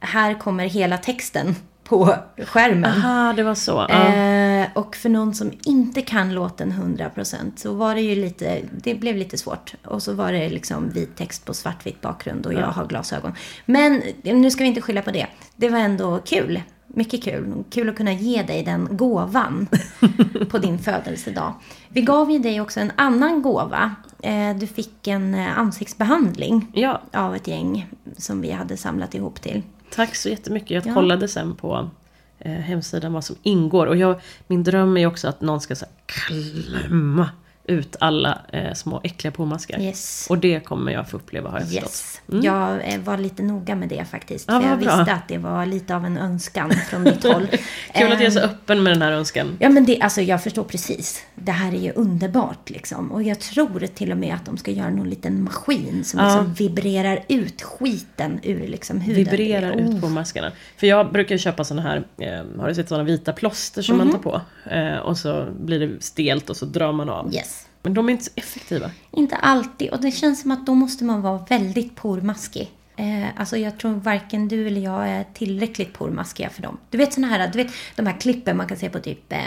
[0.00, 1.54] Här kommer hela texten
[1.92, 2.84] på skärmen.
[3.04, 3.86] Aha, det var så.
[3.88, 4.14] Ja.
[4.14, 8.94] Eh, och för någon som inte kan låten 100% så var det ju lite, det
[8.94, 9.74] blev lite svårt.
[9.84, 12.66] Och så var det liksom vit text på svartvit bakgrund och jag Ja.
[12.66, 13.32] har glasögon.
[13.66, 15.26] Men nu ska vi inte skylla på det.
[15.56, 16.60] Det var ändå kul.
[16.94, 17.64] Mycket kul.
[17.70, 19.66] Kul att kunna ge dig den gåvan
[20.50, 21.52] på din födelsedag.
[21.88, 23.94] Vi gav ju dig också en annan gåva.
[24.22, 27.00] Eh, Du fick en eh, ansiktsbehandling Ja.
[27.12, 29.62] av ett gäng som vi hade samlat ihop till.
[29.94, 30.70] Tack så jättemycket.
[30.70, 30.94] Jag Ja.
[30.94, 31.90] kollade sen på
[32.38, 33.86] eh, hemsidan vad som ingår.
[33.86, 37.28] Och jag, min dröm är också att någon ska så här, klämma
[37.72, 39.80] ut alla eh, små äckliga pormaskar.
[39.80, 40.26] Yes.
[40.30, 41.82] Och det kommer jag få uppleva har jag Yes.
[41.82, 42.32] förstått.
[42.32, 42.44] Mm.
[42.44, 44.44] Jag eh, var lite noga med det faktiskt.
[44.48, 44.96] Ja, för jag bra.
[44.96, 47.46] visste att det var lite av en önskan från mitt håll.
[47.94, 49.56] Kul att jag är så Ehm, öppen med den här önskan.
[49.60, 51.22] Ja men det, alltså jag förstår precis.
[51.34, 53.12] Det här är ju underbart liksom.
[53.12, 56.26] Och jag tror till och med att de ska göra någon liten maskin som Ja.
[56.26, 59.24] liksom vibrerar ut skiten ur liksom huden.
[59.24, 59.94] Vibrerar Oh.
[59.96, 60.52] ut pormaskarna.
[60.76, 64.06] För jag brukar köpa såna här, eh, har du sett såna vita plåster som Mhm.
[64.08, 64.40] man tar på?
[64.70, 67.34] Eh, och så blir det stelt och så drar man av.
[67.34, 67.61] Yes.
[67.82, 68.90] Men de är inte så effektiva.
[69.10, 69.90] Inte alltid.
[69.90, 72.70] Och det känns som att då måste man vara väldigt pormaskig.
[72.96, 76.78] Eh, alltså jag tror varken du eller jag är tillräckligt pormaskiga för dem.
[76.90, 79.38] Du vet såna här, du vet de här klippen man kan se på typ eh,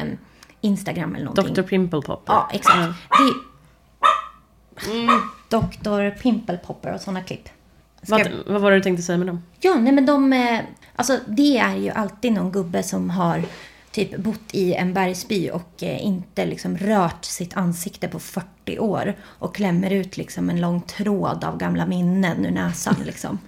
[0.62, 1.54] Instagram eller någonting.
[1.54, 1.62] Dr.
[1.62, 2.34] Pimple Popper.
[2.34, 3.00] Ja, exakt.
[4.86, 6.18] Det är Dr.
[6.22, 7.50] Pimple Popper och såna klipp.
[8.04, 9.44] Ska Vad, vad var det du tänkte säga med dem?
[9.60, 10.34] Ja, nej men de...
[10.34, 10.60] eh,
[10.96, 13.44] Alltså det är ju alltid någon gubbe som har
[13.96, 19.16] typ bott i en bergsby och eh, inte liksom rört sitt ansikte på 40 år
[19.24, 23.40] och klämmer ut liksom en lång tråd av gamla minnen ur näsan liksom.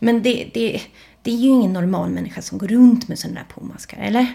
[0.00, 0.80] Men det, det,
[1.22, 4.26] det är ju ingen normal människa som går runt med sådana där pormaskar, eller?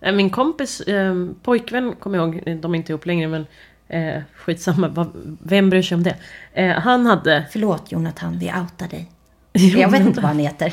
[0.00, 3.46] Eh, Min kompis eh, pojkvän, kommer jag ihåg, de är inte ihop längre men
[3.88, 5.06] eh, skitsamma,
[5.42, 6.16] vem bryr sig om det?
[6.52, 7.46] Eh, han hade...
[7.52, 9.10] Förlåt Jonathan, vi outar dig.
[9.52, 10.72] Jag vet inte vad han heter.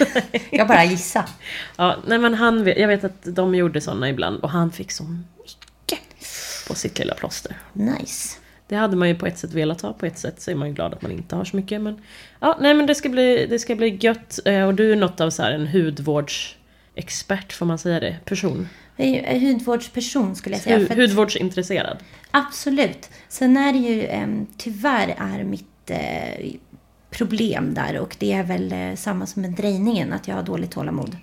[0.50, 1.24] Jag bara gissar.
[1.78, 5.04] Ja, nej men han, jag vet att de gjorde sådana ibland och han fick så
[5.04, 6.00] mycket
[6.68, 7.58] på sitt lilla plåster.
[7.74, 8.38] Nice.
[8.68, 10.68] Det hade man ju på ett sätt velat ha, på ett sätt så är man
[10.68, 11.82] ju glad att man inte har så mycket.
[11.82, 12.02] Men,
[12.39, 14.39] ja, nej men det ska bli, det ska bli gött.
[14.46, 18.18] Eh, Och du är något av så här en hudvårdsexpert, får man säga det?
[18.26, 18.70] Person?
[19.42, 20.78] Hudvårdsperson skulle jag säga.
[20.78, 21.98] Hu- för att- hudvårdsintresserad.
[22.32, 23.10] Absolut.
[23.28, 26.46] Sen är det ju, eh, tyvärr är mitt eh,
[27.25, 30.71] problem där och det är väl eh, samma som med drejningen, att jag har dåligt
[30.71, 31.17] tålamod.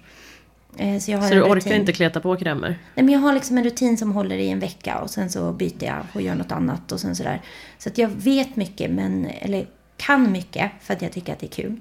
[0.79, 1.73] Eh, Så, jag har Så du orkar rutin.
[1.73, 2.69] inte kleta på krämer?
[2.95, 5.53] Nej, men jag har liksom en rutin som håller i en vecka och sen så
[5.53, 7.43] byter jag och gör något annat och sen sådär.
[7.79, 11.47] Så att jag vet mycket, men, eller kan mycket för att jag tycker att det
[11.47, 11.81] är kul.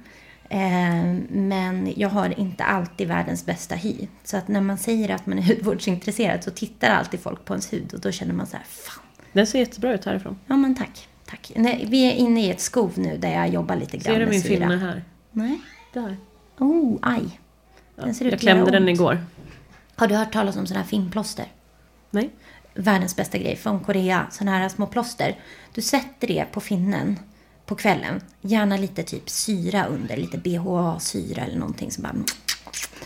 [0.50, 0.60] Eh,
[1.30, 4.08] men jag har inte alltid världens bästa hy.
[4.24, 7.74] Så att när man säger att man är hudvårdsintresserad så tittar alltid folk på ens
[7.74, 9.04] hud och då känner man så här, fan.
[9.34, 10.40] Den ser jättebra ut härifrån.
[10.48, 11.08] Ja men tack.
[11.26, 11.52] Tack.
[11.56, 14.26] Nej, vi är inne i ett skov nu där jag jobbar lite grann Ser du
[14.26, 15.04] min finne här?
[15.32, 15.62] Nej.
[15.94, 16.18] Där.
[16.60, 17.40] Oh, aj.
[17.96, 18.90] Den ser ut Jag klämde den ont.
[18.90, 19.26] igår.
[19.96, 21.46] Har du hört talas om sådana här finplåster?
[22.12, 22.30] Nej.
[22.74, 24.28] Världens bästa grej från Korea.
[24.32, 25.40] Sådana här små plåster.
[25.74, 27.20] Du sätter det på finnen
[27.66, 28.22] på kvällen.
[28.42, 30.18] Gärna lite typ syra under.
[30.18, 32.16] Lite BHA-syra eller någonting som bara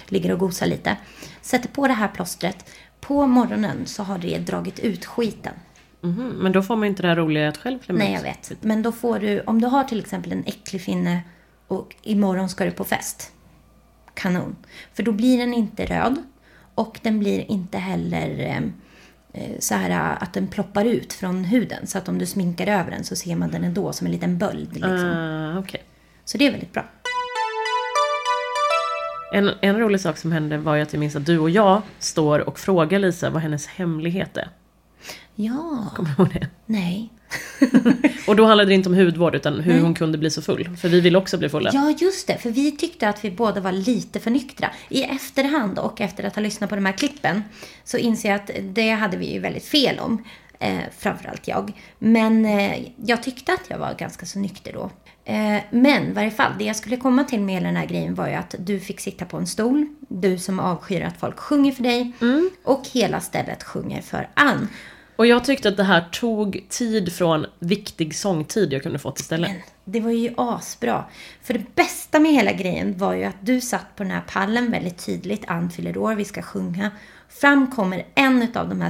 [0.07, 0.97] ligger och gosar lite.
[1.41, 2.65] Sätter på det här plåstret.
[2.99, 5.53] På morgonen så har det dragit ut skiten.
[6.01, 8.63] Mhm, Men då får man inte det här roliga att själv klämma Nej, jag vet.
[8.63, 11.21] Men då får du, om du har till exempel en äcklig finne
[11.67, 13.31] och imorgon ska du på fest.
[14.13, 14.55] Kanon.
[14.93, 16.23] För då blir den inte röd
[16.75, 18.57] och den blir inte heller eh,
[19.43, 21.87] eh, så här att den ploppar ut från huden.
[21.87, 24.37] Så att om du sminkar över den så ser man den ändå som en liten
[24.37, 24.73] böld.
[24.73, 25.11] Liksom.
[25.15, 25.83] Ah, okej.
[26.25, 26.85] Så det är väldigt bra.
[29.33, 31.81] En, en rolig sak som hände var ju att jag minns att du och jag
[31.99, 34.49] står och frågar Lisa vad hennes hemlighet är.
[35.35, 35.85] Ja.
[35.95, 36.47] Kommer du ihåg det?
[36.65, 37.09] Nej.
[38.27, 39.81] Och då handlade det inte om hudvård utan hur Nej.
[39.81, 40.77] hon kunde bli så full.
[40.77, 41.69] För vi vill också bli fulla.
[41.73, 42.37] Ja, just det.
[42.37, 44.69] För vi tyckte att vi båda var lite för nyktra.
[44.89, 47.43] I efterhand och efter att ha lyssnat på de här klippen
[47.83, 50.23] så inser jag att det hade vi ju väldigt fel om.
[50.59, 51.71] Eh, framförallt jag.
[51.99, 54.91] Men eh, jag tyckte att jag var ganska så nykter då.
[55.29, 58.27] Eh, men i varje fall, det jag skulle komma till med den här grejen var
[58.27, 59.87] ju att du fick sitta på en stol.
[59.99, 62.13] Du som avskyr att folk sjunger för dig.
[62.63, 64.67] Och hela stället sjunger för Ann.
[65.15, 69.51] Och jag tyckte att det här tog tid från viktig sångtid jag kunde fått istället.
[69.85, 71.05] Det var ju asbra.
[71.41, 74.71] För det bästa med hela grejen var ju att du satt på den här pallen
[74.71, 75.43] väldigt tydligt.
[75.47, 76.91] Ann fyller år, vi ska sjunga.
[77.29, 78.89] Fram kommer en av de här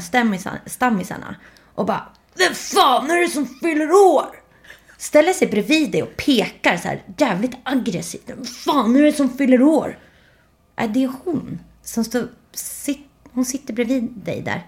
[0.65, 1.36] stammisarna
[1.75, 4.38] och bara Vem fan är det som fyller år?
[5.00, 8.24] Ställer sig bredvid dig och pekar så här jävligt aggressivt.
[8.26, 10.00] Vem fan är det som fyller år?
[10.76, 12.28] Äh, det är hon som står...
[12.52, 13.00] Sit,
[13.32, 14.68] hon sitter bredvid dig där.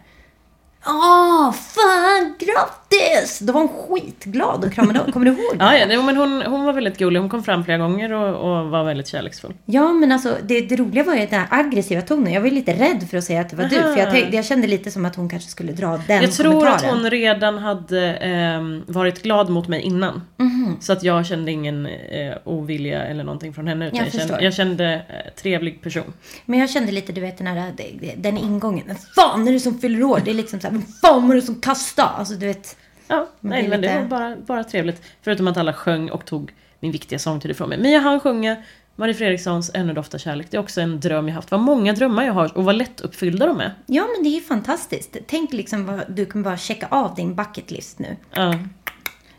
[0.85, 3.39] Åh, fan grattis!
[3.39, 5.11] Då var hon skitglad och kramade om.
[5.11, 5.57] Kommer du ihåg det?
[5.65, 7.19] Ja, ja nej, men hon, hon var väldigt gullig.
[7.19, 9.53] Hon kom fram flera gånger och, och var väldigt kärleksfull.
[9.65, 12.33] Ja, men alltså det, det roliga var ju den här aggressiva tonen.
[12.33, 13.79] Jag var ju lite rädd för att säga att det var du.
[13.79, 13.93] Aha.
[13.93, 16.67] För jag, tänkte, jag kände lite som att hon kanske skulle dra den jag tror
[16.67, 20.21] att hon redan hade ehm, varit glad mot mig innan.
[20.37, 20.77] Mhm.
[20.81, 23.87] Så att jag kände ingen eh, ovilja eller någonting från henne.
[23.87, 26.13] Utan Jag jag, kände, jag kände eh, trevlig person.
[26.45, 27.73] Men jag kände lite, du vet den här
[28.17, 28.95] den ingången.
[29.15, 30.21] Fan är det som fyller år?
[30.25, 32.07] Det är liksom så vem fan var det som kastade?
[32.09, 32.77] Alltså du vet.
[33.07, 35.01] Ja, nej men det lite- var bara, bara trevligt.
[35.21, 37.77] Förutom att alla sjöng och tog min viktiga sångtid ifrån mig.
[37.77, 38.55] Men jag hann sjunga
[38.95, 40.47] Marie Fredrikssons Ännu doftar kärlek.
[40.49, 41.51] Det är också en dröm jag haft.
[41.51, 43.73] Vad många drömmar jag har och vad lätt uppfyllda de är.
[43.85, 45.17] Ja, men det är ju fantastiskt.
[45.27, 48.15] Tänk liksom vad du kan bara checka av din bucket list nu.
[48.33, 48.55] Ja.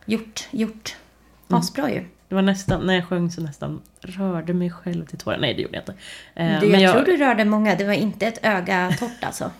[0.04, 0.96] Gjort, gjort.
[1.50, 1.60] Mm.
[1.60, 2.04] Asbra ju.
[2.28, 5.38] Det var nästan, när jag sjöng så nästan rörde mig själv till tårar.
[5.38, 5.94] Nej det gjorde jag inte.
[6.34, 7.74] Eh, Du, men jag, tror du rörde många.
[7.76, 9.50] Det var inte ett öga torrt alltså.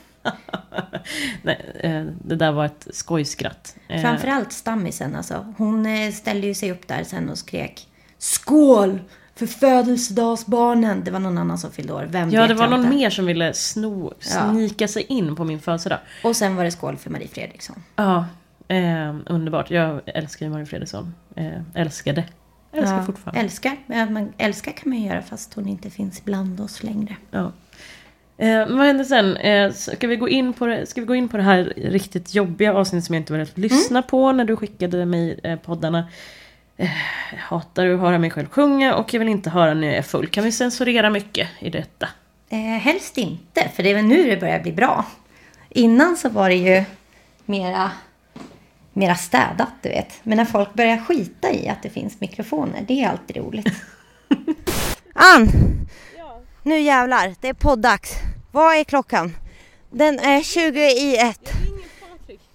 [1.42, 3.76] Nej, eh, det där var ett skojskratt.
[3.88, 5.54] Eh, Framförallt stammisen alltså.
[5.58, 8.98] Hon eh, ställde ju sig upp där sen och skrek Skål!
[9.34, 11.04] För födelsedagsbarnen!
[11.04, 12.06] Det var någon annan som fyllde år.
[12.10, 12.96] Vem Ja, det var någon inte.
[12.96, 14.50] mer som ville sno, Ja.
[14.50, 15.98] snika sig in på min födelsedag.
[16.24, 17.82] Och sen var det skål för Marie Fredriksson.
[17.96, 18.26] Ja,
[18.68, 19.70] eh, underbart.
[19.70, 21.14] Jag älskar ju Marie Fredriksson.
[21.36, 22.24] Eh, älskade.
[22.72, 23.40] Älskar Ja, fortfarande.
[23.40, 23.76] Älskar.
[23.86, 27.16] Ja, man, älskar kan man göra fast hon inte finns bland oss längre.
[27.30, 27.52] Ja.
[28.42, 29.36] Eh, vad hände sen?
[29.36, 32.34] Eh, ska, vi gå in på det, ska vi gå in på det här riktigt
[32.34, 34.08] jobbiga avsnittet som jag inte velat lyssna Mm.
[34.08, 36.08] på när du skickade mig eh, poddarna?
[36.76, 36.90] Eh,
[37.32, 40.02] jag hatar att höra mig själv sjunga och jag vill inte höra när jag är
[40.02, 40.26] full.
[40.26, 42.08] Kan vi censurera mycket i detta?
[42.48, 45.04] Eh, helst inte, för det är väl nu det börjar bli bra.
[45.68, 46.84] Innan så var det ju
[47.44, 47.90] mera,
[48.92, 50.20] mera städat, du vet.
[50.22, 53.72] Men när folk börjar skita i att det finns mikrofoner, det är alltid roligt.
[55.14, 55.48] Ann!
[56.62, 58.14] Nu jävlar, det är poddags.
[58.52, 59.36] Vad är klockan?
[59.90, 61.52] Den är 20 i ett.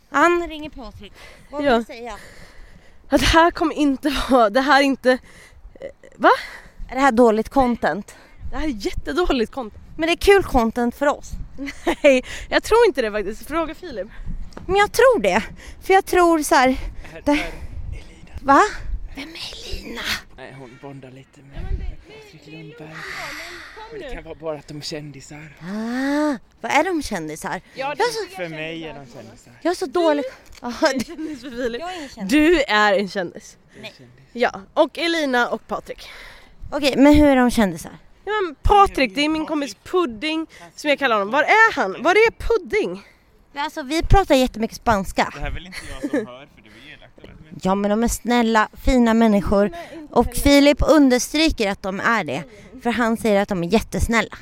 [0.10, 1.14] Ann ringer Patrik.
[1.52, 1.78] Vad vill Ja.
[1.78, 2.18] du säga?
[3.10, 5.18] Ja, det här kommer inte vara, det här är inte,
[6.16, 6.30] va?
[6.90, 8.16] Är det här dåligt content?
[8.52, 9.84] Det här är jättedåligt content.
[9.98, 11.32] Men det är kul content för oss.
[12.04, 13.48] Nej, jag tror inte det faktiskt.
[13.48, 14.08] Fråga Filip.
[14.68, 15.44] Men jag tror det.
[15.82, 16.78] För jag tror så här...
[17.24, 17.44] Det...
[18.42, 18.62] Va?
[19.16, 20.02] Vem är Elina?
[20.38, 21.58] Nej, hon bondar lite med
[22.38, 22.96] Patrik Lundberg.
[23.92, 25.56] Men det kan vara bara att de är kändisar.
[25.62, 27.62] Ah, vad är de kändisar?
[27.74, 29.54] jag, är så, För mig är de kändisar.
[29.62, 30.26] jag är så dålig...
[30.62, 31.82] Ah, En kändis för Filip.
[31.82, 32.32] jag är ingen kändis.
[32.32, 33.58] Du är en kändis.
[33.82, 33.94] Nej.
[34.34, 36.10] Ja, och Elina och Patrik.
[36.72, 37.98] Okej, men hur är de kändisar?
[38.26, 41.32] Ja, men Patrik, det är min kompis Pudding som jag kallar honom.
[41.32, 42.04] Var är han?
[42.04, 43.04] Var är Pudding?
[43.56, 45.30] Alltså vi pratar jättemycket spanska.
[45.34, 46.48] Det här är väl inte jag som hör
[47.62, 49.72] Ja men de är snälla, fina människor.
[50.12, 52.44] Och Filip understryker att de är det.
[52.84, 54.38] För han säger att de är jättesnälla.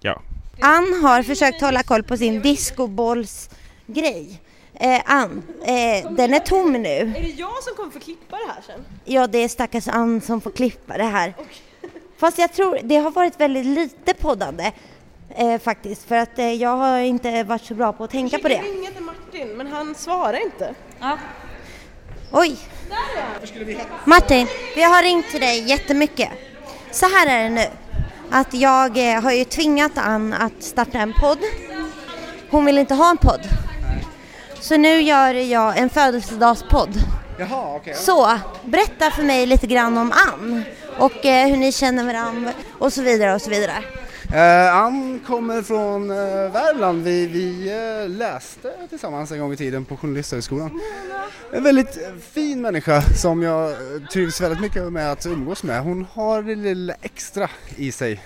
[0.00, 0.22] Ja.
[0.60, 4.40] Ann har försökt hålla koll på sin discobollsgrej.
[4.74, 6.88] Eh, Ann, eh, den är tom nu.
[6.88, 8.84] Är det jag som kommer få klippa det här sen?
[9.04, 11.34] Ja, det är stackars Ann som får klippa det här.
[12.16, 14.72] Fast jag tror det har varit väldigt lite poddande
[15.28, 16.08] eh, faktiskt.
[16.08, 18.54] För att eh, jag har inte varit så bra på att tänka på det.
[18.54, 20.74] Jag ringde till Martin men han svarar inte.
[21.00, 21.18] Ja.
[22.36, 22.56] Oj!
[24.04, 26.28] Martin, vi har ringt till dig jättemycket.
[26.90, 27.66] Så här är det nu.
[28.30, 31.38] Att jag eh, har ju tvingat Ann att starta en podd.
[32.50, 33.40] Hon vill inte ha en podd.
[34.60, 36.94] Så nu gör jag en födelsedagspodd.
[37.38, 37.94] Jaha, okej.
[37.94, 40.64] Så, berätta för mig lite grann om Ann
[40.98, 43.84] och eh, hur ni känner varandra och så vidare och så vidare.
[44.34, 46.16] Eh, Ann kommer från eh,
[46.52, 47.02] Värmland.
[47.02, 50.80] Vi, vi eh, läste tillsammans en gång i tiden på Journalisthögskolan.
[51.52, 51.98] En väldigt
[52.32, 53.76] fin människa som jag eh,
[54.12, 55.82] trivs väldigt mycket med att umgås med.
[55.82, 58.20] Hon har det lilla extra i sig.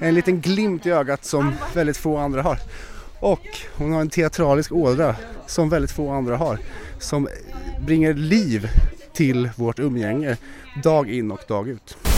[0.00, 2.58] En liten glimt i ögat som väldigt få andra har.
[3.20, 6.58] Och hon har en teatralisk ådra som väldigt få andra har.
[6.98, 7.28] Som
[7.86, 8.68] bringar liv
[9.12, 10.36] till vårt umgänge
[10.82, 12.09] dag in och dag ut.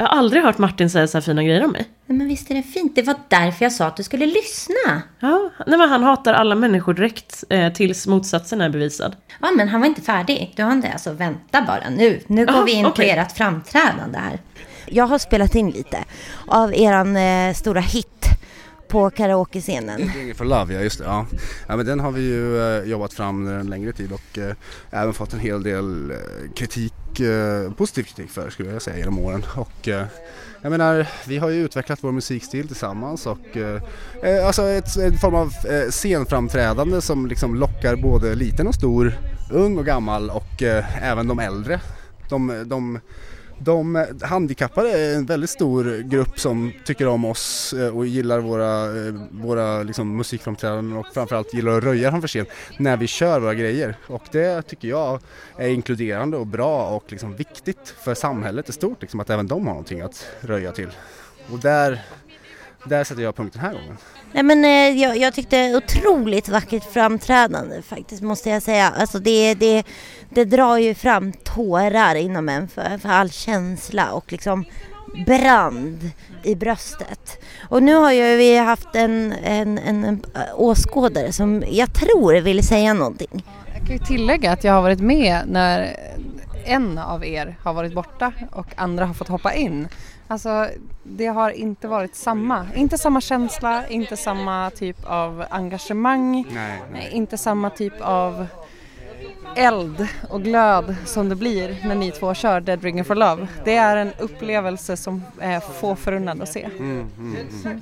[0.00, 1.84] Jag har aldrig hört Martin säga så här fina grejer om mig.
[2.06, 2.94] Nej, Men visst är det fint?
[2.94, 5.02] Det var därför jag sa att du skulle lyssna.
[5.20, 9.16] Ja, nej men han hatar alla människor direkt eh, tills motsatsen är bevisad.
[9.40, 10.52] Ja, men han var inte färdig.
[10.56, 12.20] Du har inte, alltså vänta bara nu.
[12.26, 13.10] Nu går Jaha, vi in på okej.
[13.10, 14.38] ert framträdande här.
[14.86, 15.98] Jag har spelat in lite
[16.46, 18.24] av eran eh, stora hit
[18.90, 19.98] på karaokescenen.
[19.98, 21.04] Ring for Love, ja just det.
[21.04, 21.26] Ja.
[21.66, 24.54] Ja, men den har vi ju eh, jobbat fram under en längre tid och eh,
[24.90, 26.16] även fått en hel del eh,
[26.54, 29.44] kritik, eh, positiv kritik för skulle jag säga genom åren.
[29.54, 30.04] Och, eh,
[30.62, 33.82] jag menar, vi har ju utvecklat vår musikstil tillsammans och eh,
[34.22, 39.12] eh, alltså ett, en form av eh, scenframträdande som liksom lockar både liten och stor,
[39.50, 41.80] ung och gammal och eh, även de äldre.
[42.28, 42.98] De, de,
[43.62, 48.40] de eh, handikappade är en väldigt stor grupp som tycker om oss eh, och gillar
[48.40, 52.46] våra, eh, våra liksom musikframträdanden och framförallt gillar att röja framför scen
[52.78, 53.94] när vi kör våra grejer.
[54.06, 55.20] Och det tycker jag
[55.56, 59.66] är inkluderande och bra och liksom viktigt för samhället i stort, liksom, att även de
[59.66, 60.90] har någonting att röja till.
[61.52, 62.02] Och där,
[62.84, 63.96] där sätter jag punkt den här gången.
[64.32, 68.90] Nej men eh, jag, jag tyckte otroligt vackert framträdande faktiskt måste jag säga.
[68.90, 69.82] Alltså det, det,
[70.30, 74.64] det drar ju fram tårar inom en för, för all känsla och liksom
[75.26, 76.10] brand
[76.42, 77.44] i bröstet.
[77.68, 80.24] Och nu har ju vi haft en, en, en, en
[80.56, 83.44] åskådare som jag tror vill säga någonting.
[83.74, 85.96] Jag kan ju tillägga att jag har varit med när
[86.64, 89.88] en av er har varit borta och andra har fått hoppa in.
[90.30, 90.66] Alltså
[91.02, 97.08] det har inte varit samma, inte samma känsla, inte samma typ av engagemang, Nej, nej.
[97.12, 98.46] inte samma typ av
[99.56, 103.48] eld och glöd som det blir när ni två kör Dead Ringer for Love.
[103.64, 106.68] Det är en upplevelse som är få förunnad att se.
[106.78, 107.80] Mm, mm, mm.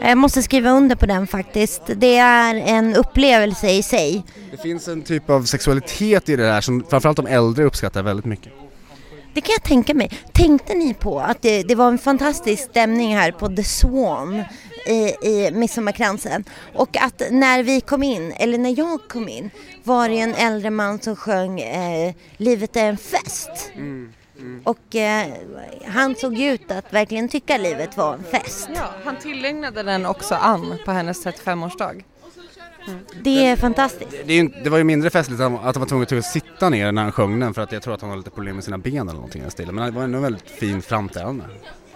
[0.00, 1.82] Jag måste skriva under på den faktiskt.
[1.96, 4.22] Det är en upplevelse i sig.
[4.50, 8.26] Det finns en typ av sexualitet i det här som framförallt de äldre uppskattar väldigt
[8.26, 8.52] mycket.
[9.34, 10.10] Det kan jag tänka mig.
[10.32, 14.42] Tänkte ni på att det, det var en fantastisk stämning här på The Swan
[14.86, 19.50] i, i Midsommarkransen och att när vi kom in, eller när jag kom in,
[19.84, 23.72] var det en äldre man som sjöng eh, Livet är en fest.
[24.64, 25.26] Och eh,
[25.86, 28.68] han såg ut att verkligen tycka livet var en fest.
[28.74, 32.02] Ja, han tillägnade den också Ann på hennes 35-årsdag.
[33.22, 34.16] Det är fantastiskt.
[34.26, 37.02] Det, ju, det var ju mindre festligt att han var tvungen att sitta ner när
[37.02, 39.08] han sjöng den för att jag tror att han har lite problem med sina ben
[39.08, 39.74] eller någonting i den stilen.
[39.74, 41.44] Men det var ändå en väldigt fin framträdande.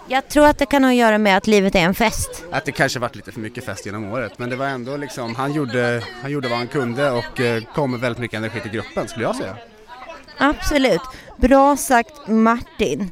[0.07, 2.43] Jag tror att det kan ha att göra med att livet är en fest.
[2.51, 5.35] Att det kanske varit lite för mycket fest genom året men det var ändå liksom,
[5.35, 8.71] han gjorde, han gjorde vad han kunde och eh, kom med väldigt mycket energi till
[8.71, 9.57] gruppen skulle jag säga.
[10.37, 11.01] Absolut.
[11.37, 13.11] Bra sagt Martin.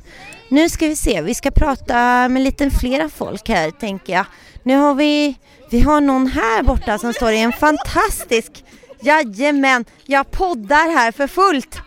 [0.50, 4.26] Nu ska vi se, vi ska prata med lite flera folk här tänker jag.
[4.64, 5.36] Nu har vi,
[5.74, 8.66] vi har någon här borta som står i en fantastisk,
[9.02, 11.82] jajamän, jag poddar här för fullt.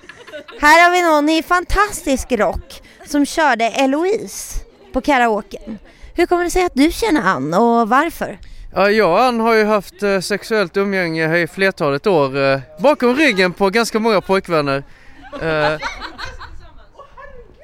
[0.60, 4.60] Här har vi någon i fantastisk rock som körde Eloise
[4.92, 5.78] på karaoken.
[6.14, 8.38] Hur kommer det sig att du känner Ann och varför?
[8.74, 12.60] Ja, jag och Ann har ju haft eh, sexuellt umgänge här i flertalet år eh,
[12.80, 14.84] bakom ryggen på ganska många pojkvänner.
[15.32, 15.78] Eh,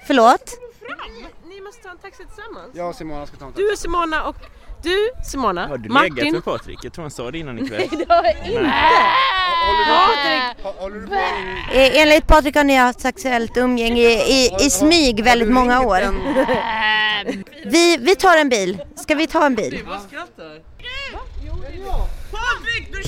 [0.06, 0.58] Förlåt?
[1.48, 2.70] Ni måste ta en taxi tillsammans.
[2.72, 4.36] Jag och Simona ska ta en Du och Simona och
[4.82, 6.32] Du Simona, Har du legat Martin.
[6.32, 6.78] med Patrik?
[6.82, 7.78] Jag tror han sa det innan ikväll.
[7.78, 8.62] Nej, det har jag inte!
[10.62, 11.74] Patrik!
[11.74, 16.00] Eh, Enligt Patrik har ni haft sexuellt umgänge i, i, i smyg väldigt många år.
[17.70, 18.82] Vi, vi tar en bil.
[18.96, 19.84] Ska vi ta en bil?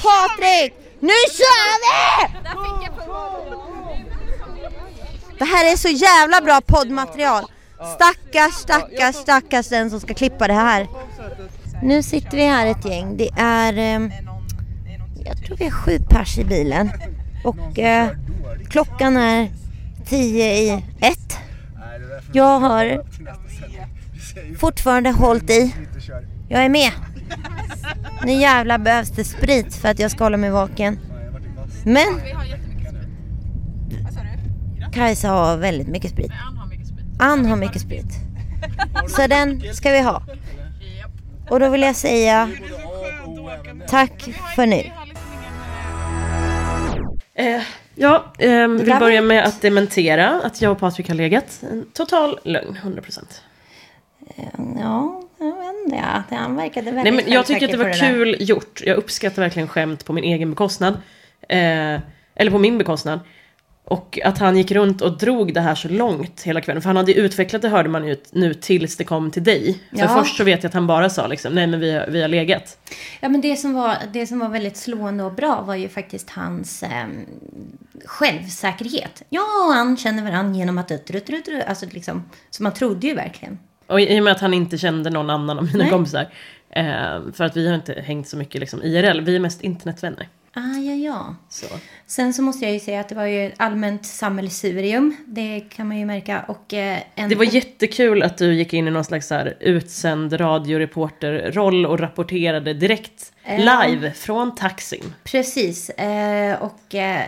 [0.03, 0.75] Patrik!
[1.01, 2.35] Nu kör vi!
[5.39, 7.45] Det här är så jävla bra poddmaterial.
[7.95, 10.87] Stackars, stackars, stackars den som ska klippa det här.
[11.83, 13.17] Nu sitter vi här ett gäng.
[13.17, 14.11] Det är, eh,
[15.25, 16.91] jag tror vi är sju pers i bilen.
[17.45, 18.11] Och eh,
[18.69, 19.49] klockan är
[20.05, 21.39] tio i ett.
[22.33, 23.03] Jag har
[24.59, 25.75] fortfarande hållit i.
[26.49, 26.91] Jag är med.
[28.25, 30.99] Nu jävla behövs det sprit för att jag ska hålla mig vaken.
[31.85, 32.21] Men
[34.93, 36.33] Kajsa har väldigt mycket sprit.
[37.19, 38.21] Ann har mycket sprit.
[39.09, 40.23] Så den ska vi ha.
[41.51, 42.51] Och då vill jag säga
[43.89, 44.83] tack för nu.
[47.35, 47.63] Eh,
[47.95, 51.63] ja, eh, vill börja med att dementera att jag och Patrik har legat.
[51.71, 53.41] En total lögn, 100%.
[54.81, 55.97] Ja, jag vet inte.
[55.97, 56.23] Ja.
[56.37, 58.11] Han verkade väldigt Nej, men jag tycker att det var där.
[58.13, 58.81] kul gjort.
[58.85, 60.95] Jag uppskattar verkligen skämt på min egen bekostnad.
[61.49, 62.01] Eh,
[62.35, 63.21] eller på min bekostnad.
[63.87, 66.83] Och att han gick runt och drog det här så långt hela kvällen.
[66.83, 69.79] För han hade ju utvecklat det hörde man ju nu tills det kom till dig.
[69.91, 70.09] För Ja.
[70.09, 72.29] först så vet jag att han bara sa liksom, nej men vi har, vi har
[72.29, 72.79] legat.
[73.21, 76.31] Ja, men det som, var, det som var väldigt slående och bra var ju faktiskt
[76.31, 77.07] hans eh,
[78.05, 79.23] självsäkerhet.
[79.29, 80.91] Ja, och han känner varandra genom att...
[80.91, 83.59] Ut, ut, ut, ut, alltså liksom, så man trodde ju verkligen.
[83.87, 85.91] Och i i och med att han inte kände någon annan av mina Nej.
[85.91, 86.29] kompisar.
[86.71, 90.29] Eh, för att vi har inte hängt så mycket liksom IRL, vi är mest internetvänner.
[90.57, 91.35] Ah, ja, ja.
[91.49, 91.67] Så.
[92.07, 95.17] Sen så måste jag ju säga att det var ju allmänt sammelsurium.
[95.27, 96.45] Det kan man ju märka.
[96.49, 99.57] Och, eh, en, Det var jättekul att du gick in i någon slags så här
[99.61, 103.85] utsänd radioreporterroll och rapporterade direkt Ja.
[103.87, 105.15] live från taxin.
[105.25, 105.91] Precis.
[105.91, 107.23] Eh, och eh,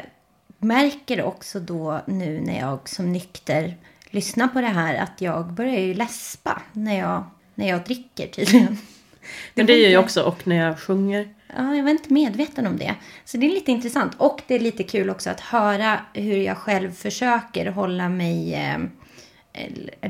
[0.58, 3.76] märker också då nu när jag som nykter
[4.10, 7.24] lyssnar på det här att jag börjar ju läspa när jag,
[7.54, 8.78] när jag dricker tydligen.
[9.54, 11.28] Men det gör jag också och när jag sjunger.
[11.57, 12.94] Ja, jag var inte medveten om det.
[13.24, 14.14] Så det är lite intressant.
[14.18, 18.78] Och det är lite kul också att höra hur jag själv försöker hålla mig eh,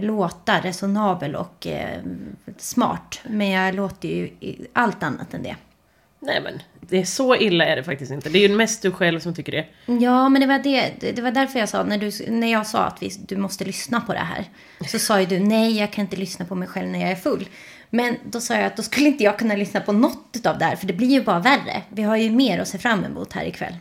[0.00, 2.02] låta resonabel och eh,
[2.58, 3.20] smart.
[3.28, 4.30] Men jag låter ju
[4.72, 5.56] allt annat än det.
[6.20, 8.28] Nej men, det är så illa är det faktiskt inte.
[8.28, 9.66] Det är ju mest du själv som tycker det.
[9.86, 12.84] Ja, men det var, det det var därför jag sa, när, du, när jag sa
[12.84, 14.44] att vi, du måste lyssna på det här.
[14.86, 17.16] Så sa ju du, nej jag kan inte lyssna på mig själv när jag är
[17.16, 17.48] full.
[17.90, 20.64] Men då sa jag att då skulle inte jag kunna lyssna på något av det
[20.64, 21.82] här, för det blir ju bara värre.
[21.88, 23.74] Vi har ju mer att se fram emot här ikväll.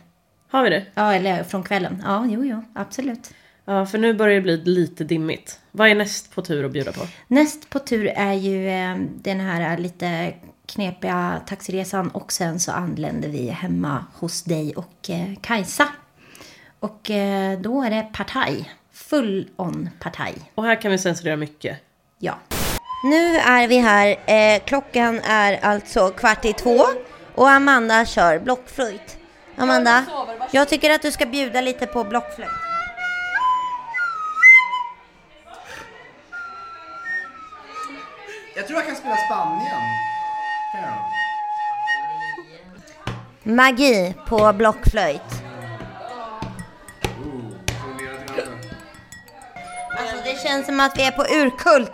[0.48, 0.86] Har vi det?
[0.94, 2.02] Ja, eller från kvällen.
[2.06, 3.30] Ja, jo, jo, absolut.
[3.64, 5.60] Ja, för nu börjar det bli lite dimmigt.
[5.70, 7.00] Vad är näst på tur att bjuda på?
[7.28, 10.34] Näst på tur är ju eh, den här lite
[10.66, 15.88] knepiga taxiresan och sen så anländer vi hemma hos dig och eh, Kajsa.
[16.80, 18.72] Och eh, då är det partaj.
[18.92, 20.34] Full on partaj.
[20.54, 21.78] Och här kan vi censurera mycket.
[22.18, 22.38] Ja.
[23.04, 24.16] Nu är vi här.
[24.26, 26.84] Eh, klockan är alltså kvart i två
[27.34, 29.18] och Amanda kör blockflöjt.
[29.56, 30.04] Amanda,
[30.50, 32.50] jag tycker att du ska bjuda lite på blockflöjt.
[38.56, 39.82] Jag tror jag kan spela Spanien.
[43.42, 45.22] Magi på blockflöjt.
[49.98, 51.92] Alltså det känns som att vi är på Urkult.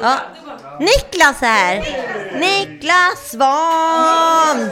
[0.00, 0.18] Ja.
[0.80, 2.38] Niklas är här.
[2.40, 4.70] Niklas Svan.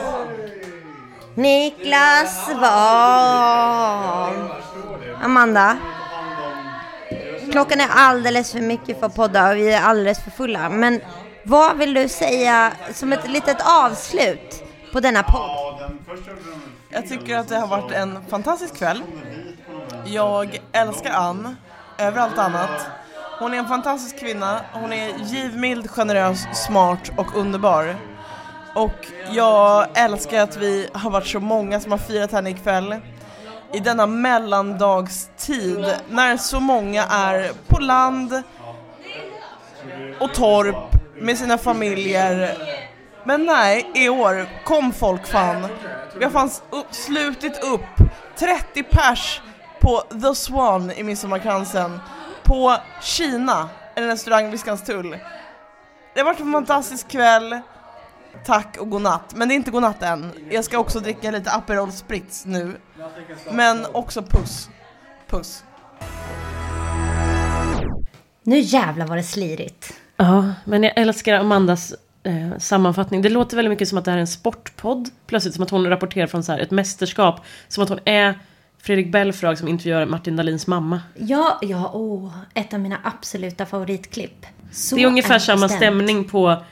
[1.35, 4.51] Niklas Svan.
[5.23, 5.77] Amanda.
[7.53, 10.69] Klockan är alldeles för mycket för att podda och vi är alldeles för fulla.
[10.69, 11.01] Men
[11.45, 14.63] vad vill du säga som ett litet avslut
[14.93, 15.99] på denna podd?
[16.89, 19.03] Jag tycker att det har varit en fantastisk kväll.
[20.05, 21.57] Jag älskar Ann
[21.99, 22.87] över allt annat.
[23.43, 24.61] Hon är en fantastisk kvinna.
[24.73, 27.97] Hon är givmild, generös, smart och underbar.
[28.75, 32.97] Och jag älskar att vi har varit så många som har firat henne ikväll.
[33.73, 38.43] I denna mellandagstid när så många är på land
[40.21, 42.57] och torp med sina familjer.
[43.25, 45.67] Men nej, i år kom folk fan.
[46.19, 49.41] Vi har fan upp, slutit upp 30 pers
[49.81, 52.01] på The Swan i Midsommarkransen.
[52.53, 55.11] På Kina, en restaurang vid Skanstull.
[56.15, 57.61] Det har varit en fantastisk kväll.
[58.47, 59.35] Tack och godnatt.
[59.35, 60.33] Men det är inte godnatt än.
[60.51, 62.77] Jag ska också dricka lite Aperol Spritz nu.
[63.53, 64.69] Men också puss.
[65.27, 65.65] Puss.
[68.43, 69.95] Nu jävlar var det slirigt.
[70.17, 73.23] Ja, men jag älskar Amandas eh, sammanfattning.
[73.23, 75.11] Det låter väldigt mycket som att det här är en sportpodd.
[75.27, 77.41] Plötsligt som att hon rapporterar från så här, ett mästerskap.
[77.69, 78.39] Som att hon är
[78.83, 81.01] Fredrik Belfrage som intervjuar Martin Dahlins mamma.
[81.15, 84.47] Ja, ja, åh, ett av mina absoluta favoritklipp.
[84.73, 86.63] Så det är ungefär samma stämning på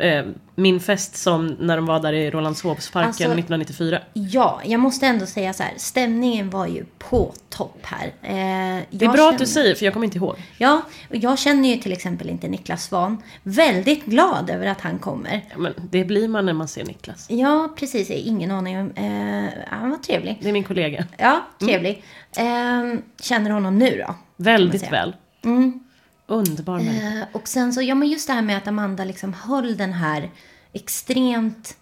[0.00, 0.24] eh,
[0.54, 4.00] min fest som när de var där i Rålambshovsparken Alltså, 1994.
[4.12, 5.72] Ja, jag måste ändå säga så här.
[5.76, 8.06] Stämningen var ju på topp här.
[8.22, 10.36] Eh, Det är bra att du säger, för jag kommer inte ihåg.
[10.58, 13.22] Ja, och jag känner ju till exempel inte Niklas Svan.
[13.42, 15.44] Väldigt glad över att han kommer.
[15.50, 17.26] Ja, men det blir man när man ser Niklas.
[17.30, 18.10] Ja, precis.
[18.10, 18.90] Ingen aning om...
[18.90, 20.38] Eh, han var trevlig.
[20.42, 21.04] Det är min kollega.
[21.16, 22.02] Ja, trevlig.
[22.36, 24.14] Eh, känner honom nu då?
[24.36, 25.16] Väldigt väl.
[25.44, 25.80] Mm.
[26.30, 27.18] Underbar människa.
[27.18, 29.92] Eh, och sen så, ja men just det här med att Amanda liksom höll den
[29.92, 30.30] här
[30.72, 31.76] extremt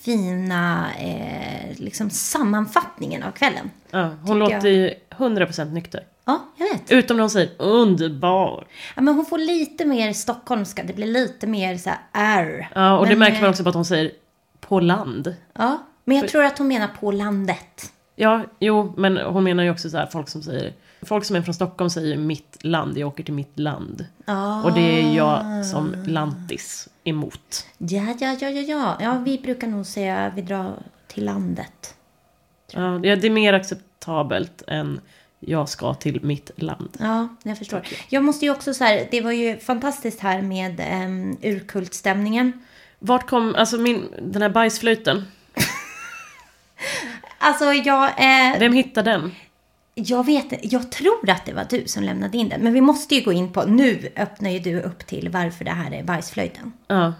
[0.00, 3.70] fina eh, liksom sammanfattningen av kvällen.
[3.90, 4.64] Ja, hon låter jag.
[4.72, 6.06] ju 100% nykter.
[6.24, 6.90] Ja, jag vet.
[6.92, 8.66] Utom när hon säger underbar.
[8.96, 11.98] Ja, men hon får lite mer stockholmska, det blir lite mer så här
[12.42, 12.68] R.
[12.74, 14.10] Ja, och det Men, märker man eh, också på att hon säger
[14.60, 15.34] på land.
[15.52, 17.92] Ja, men jag För- tror att hon menar på landet.
[18.16, 20.72] Ja, jo, men hon menar ju också så här folk som säger
[21.02, 24.06] Folk som är från Stockholm säger mitt land, jag åker till mitt land.
[24.24, 24.62] Ah.
[24.62, 27.66] Och det är jag som lantis emot.
[27.78, 28.98] Ja, ja, ja, ja, ja.
[29.00, 30.74] Ja, vi brukar nog säga vi drar
[31.06, 31.94] till landet.
[32.72, 35.00] Ja, det är mer acceptabelt än
[35.40, 36.96] jag ska till mitt land.
[37.00, 37.82] Ja, jag förstår.
[38.08, 42.52] Jag måste ju också så här, det var ju fantastiskt här med um, urkultstämningen.
[42.98, 45.24] Vart kom, alltså min, den här bajsflöjten.
[47.44, 48.04] Alltså jag...
[48.04, 49.32] Eh, Vem hittade den?
[49.94, 50.72] Jag vet.
[50.72, 52.60] Jag tror att det var du som lämnade in den.
[52.60, 55.70] Men vi måste ju gå in på, nu öppnar ju du upp till varför det
[55.70, 56.72] här är bajsflöjten.
[56.86, 57.12] Ja.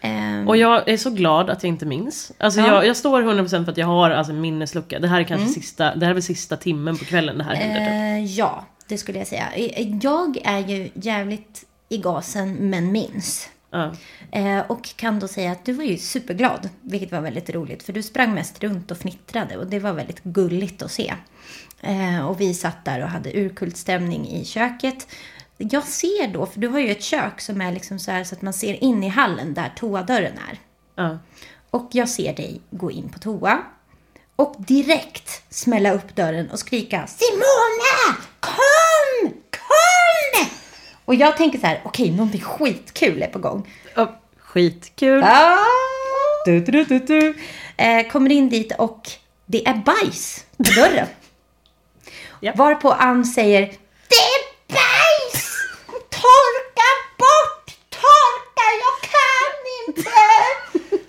[0.00, 2.32] Ehm, Och jag är så glad att jag inte minns.
[2.38, 2.66] Alltså Ja.
[2.66, 4.98] jag, jag står 100% för att jag har alltså minneslucka.
[4.98, 5.54] Det här är kanske Mm.
[5.54, 8.16] sista, det här är väl sista timmen på kvällen det här händer.
[8.18, 9.48] Eh, ja, det skulle jag säga.
[10.02, 13.48] Jag är ju jävligt i gasen men minns.
[14.32, 17.82] Eh, och kan då säga att du var ju superglad, vilket var väldigt roligt.
[17.82, 21.14] För du sprang mest runt och fnittrade och det var väldigt gulligt att se.
[21.82, 25.06] Eh, och vi satt där och hade urkultstämning i köket.
[25.56, 28.34] Jag ser då, för du har ju ett kök som är liksom så här så
[28.34, 30.58] att man ser in i hallen där toadörren är.
[30.94, 31.18] Ja.
[31.70, 33.58] Och jag ser dig gå in på toa.
[34.36, 38.18] Och direkt smälla upp dörren och skrika Simone!
[38.40, 39.32] Kom!
[39.50, 40.48] Kom!
[41.04, 43.70] Och jag tänker så här, okej, någonting skitkul är på gång.
[44.38, 45.22] Skitkul.
[45.24, 45.56] Ah!
[46.44, 47.34] Du, du, du, du.
[47.76, 49.10] Eh, kommer in dit och
[49.46, 51.06] det är bajs på dörren.
[52.56, 53.60] Varpå Ann säger
[54.08, 55.48] Det är bajs!
[56.10, 56.88] Torka
[57.18, 57.76] bort!
[57.90, 58.66] Torka!
[58.82, 59.52] Jag kan
[59.88, 60.10] inte!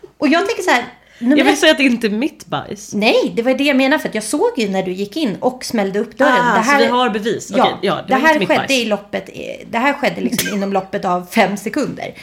[0.18, 0.86] Och jag tänker så här.
[1.20, 2.94] Jag vill ett- säga att det inte är mitt bajs.
[2.94, 5.38] Nej, det var det jag menade för att jag såg ju när du gick in
[5.40, 6.34] och smällde upp dörren.
[6.42, 7.52] Ah, det här, så vi har bevis.
[7.56, 8.72] Ja, Okej, ja, det det, här skedde bajs.
[8.72, 9.30] i loppet,
[9.72, 12.14] det här skedde liksom inom loppet av fem sekunder.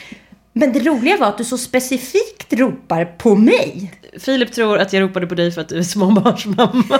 [0.53, 3.93] Men det roliga var att du så specifikt ropar på mig.
[4.19, 6.99] Filip tror att jag ropade på dig för att du är småbarnsmamma.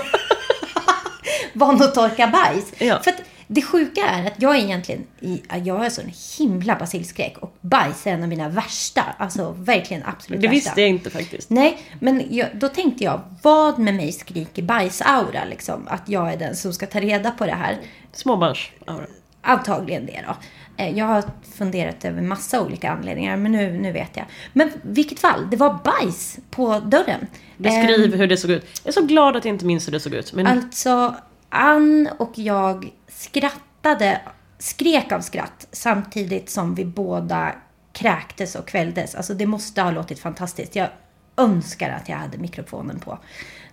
[1.58, 2.72] Van att torka bajs.
[2.78, 2.98] Ja.
[3.04, 3.12] För
[3.46, 8.06] det sjuka är att jag är egentligen, i, jag har sån himla basilskräck och bajs
[8.06, 10.54] är en av mina värsta, alltså verkligen absolut Det värsta.
[10.54, 11.50] visste jag inte faktiskt.
[11.50, 15.88] Nej, men jag, då tänkte jag, vad med mig skriker bajsaura liksom?
[15.88, 17.78] Att jag är den som ska ta reda på det här.
[18.12, 19.06] Småbarnsaura.
[19.42, 20.36] Antagligen det då.
[20.84, 21.22] Eh, Jag har
[21.56, 24.26] funderat över massa olika anledningar, men nu, nu vet jag.
[24.52, 27.26] Men vilket fall, det var bajs på dörren.
[27.56, 28.64] Beskriv Ehm, hur det såg ut.
[28.84, 30.32] Jag är så glad att jag inte minns hur det såg ut.
[30.32, 31.14] Men Alltså,
[31.54, 34.20] Ann och jag skrattade,
[34.58, 37.54] skrek av skratt samtidigt som vi båda
[37.92, 39.14] kräktes och kvälldes.
[39.14, 40.76] Alltså det måste ha låtit fantastiskt.
[40.76, 40.88] Jag
[41.36, 43.18] önskar att jag hade mikrofonen på.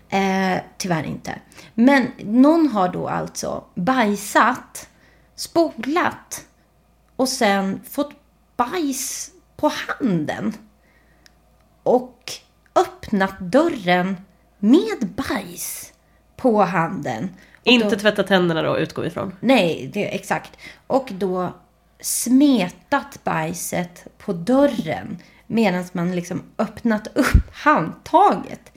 [0.10, 1.36] Eh, tyvärr inte.
[1.74, 4.90] Men någon har då alltså bajsat,
[5.36, 6.46] spolat
[7.16, 8.12] och sen fått
[8.56, 10.54] bajs på handen.
[11.84, 12.32] Och
[12.76, 14.18] öppnat dörren
[14.60, 15.94] med bajs
[16.38, 17.30] på handen.
[17.70, 19.36] Inte då- tvätta tänderna då, utgår vi ifrån.
[19.40, 20.52] Nej, det, exakt.
[20.88, 21.54] Och då
[22.02, 25.18] smetat bajset på dörren
[25.48, 28.72] medan man liksom öppnat upp handtaget.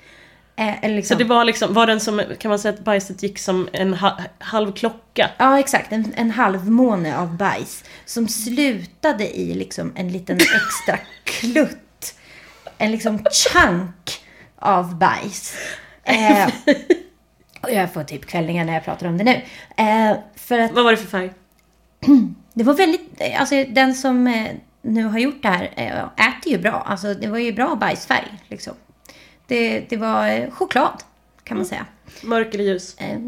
[0.57, 3.38] Eh, liksom, Så det var liksom, var den som, kan man säga att bajset gick
[3.38, 5.30] som en ha, halv klocka?
[5.38, 5.93] Ja, exakt.
[5.93, 12.14] En, en halvmåne av bajs som slutade i liksom en liten extra klutt.
[12.78, 14.20] En liksom chunk
[14.57, 15.55] av bajs.
[16.05, 16.49] Eh,
[17.62, 19.40] och jag får typ kvällningar när jag pratar om det nu.
[19.76, 21.30] Eh, för att, Vad var det för färg?
[22.54, 24.50] Det var väldigt, alltså den som eh,
[24.82, 26.72] nu har gjort det här eh, äter ju bra.
[26.86, 28.74] Alltså det var ju bra bajsfärg liksom.
[29.46, 31.02] Det, det var eh, choklad
[31.44, 31.86] kan man säga.
[32.22, 32.96] Mörk eller ljus?
[32.98, 33.18] Eh,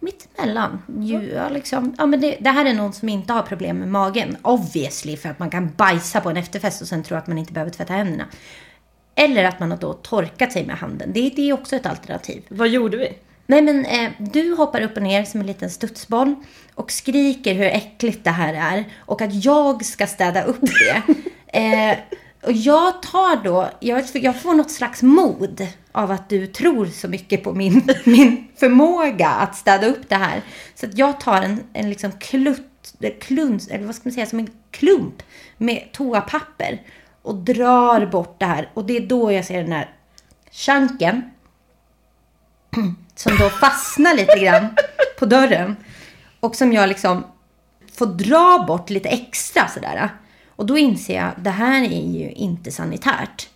[0.00, 0.82] mittemellan.
[0.98, 3.88] Ju, ja, liksom, ja, men det, det här är någon som inte har problem med
[3.88, 4.36] magen.
[4.42, 7.52] Obviously, för att man kan bajsa på en efterfest och sen tro att man inte
[7.52, 8.24] behöver tvätta händerna.
[9.14, 11.12] Eller att man har då torkat sig med handen.
[11.12, 12.42] Det, det är också ett alternativ.
[12.48, 13.12] Vad gjorde vi?
[13.50, 16.34] Nej men eh, du hoppar upp och ner som en liten studsboll
[16.74, 21.02] och skriker hur äckligt det här är och att jag ska städa upp det.
[21.58, 21.98] eh,
[22.42, 27.08] och jag tar då, jag, jag får något slags mod av att du tror så
[27.08, 30.42] mycket på min, min förmåga att städa upp det här.
[30.74, 34.38] Så att jag tar en, en liksom klutt, kluns, eller vad ska man säga, som
[34.38, 35.22] en klump
[35.56, 36.82] med toapapper
[37.22, 38.70] och drar bort det här.
[38.74, 39.90] Och det är då jag ser den här
[40.50, 41.22] chanken
[43.18, 44.66] som då fastnar lite grann
[45.18, 45.76] på dörren.
[46.40, 47.26] Och som jag liksom
[47.92, 50.08] får dra bort lite extra sådär.
[50.48, 53.48] Och då inser jag, det här är ju inte sanitärt.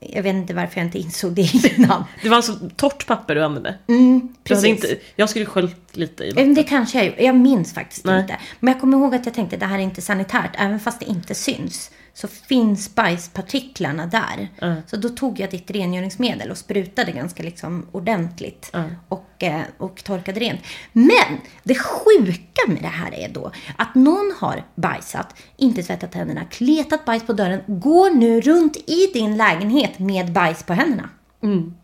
[0.00, 2.04] Jag vet inte varför jag inte insåg det innan.
[2.22, 3.78] Det var alltså torrt papper du använde?
[3.88, 4.64] Mm, precis.
[4.64, 6.54] inte, jag skulle sköljt lite i vatten.
[6.54, 7.22] Det kanske jag gjorde.
[7.22, 8.20] Jag minns faktiskt Nej.
[8.20, 8.38] inte.
[8.60, 10.50] Men jag kommer ihåg att jag tänkte det här är inte sanitärt.
[10.54, 14.48] Även fast det inte syns så finns bajspartiklarna där.
[14.58, 14.76] Ja.
[14.86, 18.72] Så då tog jag ditt rengöringsmedel och sprutade ganska liksom ordentligt.
[19.08, 20.60] Och, eh, och torkade rent.
[20.92, 26.44] Men det sjuka med det här är då att någon har bajsat, inte tvättat händerna,
[26.44, 31.08] kletat bajs på dörren, går nu runt i din lägenhet med bajs på händerna.
[31.42, 31.74] Mm.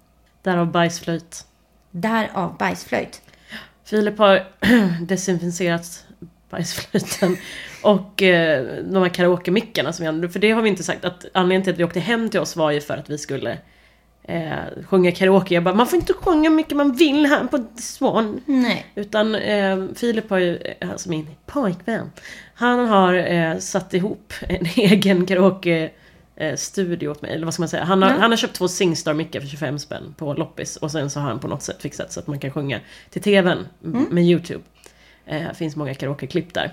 [0.43, 1.45] Därav bajsflöjt.
[1.91, 3.22] Därav bajsflöjt.
[3.85, 4.47] Filip har
[5.07, 6.05] desinficerat
[6.57, 7.36] bajsflöjten
[7.82, 10.28] och eh, de här karaoke-mickarna som vi använde.
[10.28, 12.57] För det har vi inte sagt att anledningen till att vi åkte hem till oss
[12.57, 13.59] var ju för att vi skulle
[14.22, 14.50] eh,
[14.88, 15.54] sjunga karaoke.
[15.54, 18.40] Jag bara, man får inte sjunga hur mycket man vill här på Swan.
[18.46, 18.86] Nej.
[18.94, 20.59] Utan eh, Filip har ju,
[20.90, 22.11] alltså min pojkvän,
[22.54, 25.90] han har eh, satt ihop en egen karaoke
[26.36, 27.84] eh, studio åt mig, eller vad ska man säga.
[27.84, 28.16] Han har, Ja.
[28.20, 31.38] han har köpt två Singstar-mickar för 25 spänn på loppis och sen så har han
[31.38, 32.80] på något sätt fixat så att man kan sjunga
[33.11, 34.07] till TVn Mm.
[34.11, 34.61] med YouTube.
[35.27, 36.72] Eh, finns många karaoke-klipp där.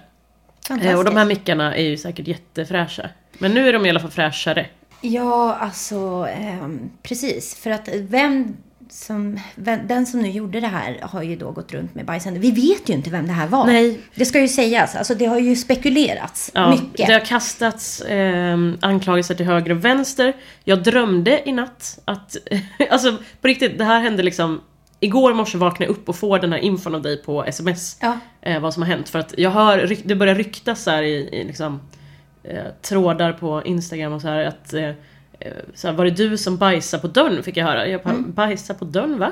[0.68, 0.94] Fantastiskt.
[0.94, 3.10] Eh, och de här mickarna är ju säkert jättefräscha.
[3.38, 4.66] Men nu är de i alla fall fräschare.
[5.02, 7.56] Ja, alltså ehm, precis.
[7.56, 8.58] För att vem
[8.90, 12.42] som, vem, den som nu gjorde det här har ju då gått runt med bajshänder.
[12.42, 13.66] Vi vet ju inte vem det här var.
[13.66, 14.00] Nej.
[14.16, 14.96] Det ska ju sägas.
[14.96, 17.08] Alltså det har ju spekulerats Ja, mycket.
[17.08, 20.34] Det har kastats eh, anklagelser till höger och vänster.
[20.64, 22.38] Jag drömde i natt att...
[22.90, 24.62] alltså på riktigt, det här hände liksom...
[25.04, 27.98] Igår morse vaknade jag upp och får den här infon av dig på sms.
[28.02, 28.18] Ja.
[28.42, 29.10] Eh, vad som har hänt.
[29.10, 31.82] För att jag hör, det börjar ryktas så här i, i liksom,
[32.44, 34.74] eh, trådar på Instagram och så här att...
[34.74, 34.84] Eh,
[35.40, 37.44] eh, så här, var det du som bajsade på dörren?
[37.44, 37.88] Fick jag höra.
[37.88, 39.32] Jag bara, bajsa på dörren va?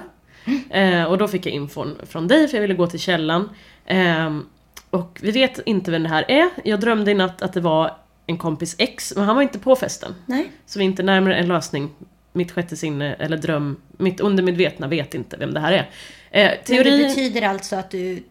[0.69, 3.49] Eh, och då fick jag infon från dig för jag ville gå till källan.
[3.85, 4.45] Ehm,
[4.89, 6.49] och vi vet inte vem det här är.
[6.63, 7.97] Jag drömde i natt att det var
[8.27, 10.15] en kompis ex, men han var inte på festen.
[10.25, 10.51] Nej.
[10.65, 11.89] Så vi är inte närmare en lösning.
[12.33, 15.89] Mitt sjätte sinne, eller dröm, mitt undermedvetna vet inte vem det här är.
[16.31, 16.97] Eh, Men teori...
[16.97, 18.23] det betyder alltså att du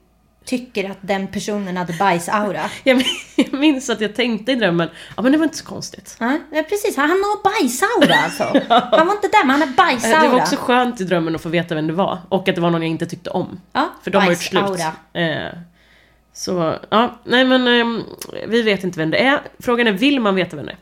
[0.45, 2.61] tycker att den personen hade bajsaura?
[2.85, 5.65] jag, min- jag minns att jag tänkte i drömmen, ja men det var inte så
[5.65, 6.17] konstigt.
[6.21, 6.97] Ja, ja, precis.
[6.97, 8.45] Han har bajsaura alltså.
[8.97, 10.17] Han var inte där, men han har bajsaura.
[10.17, 12.19] Eh, Det var också skönt i drömmen att få veta vem det var.
[12.29, 13.61] Och att det var någon jag inte tyckte om.
[13.73, 14.81] Ja, För de har gjort slut.
[15.13, 15.47] Eh,
[16.33, 18.03] så, ja, nej men ehm,
[18.49, 19.41] vi vet inte vem det är.
[19.59, 20.79] Frågan är, vill man veta vem det är?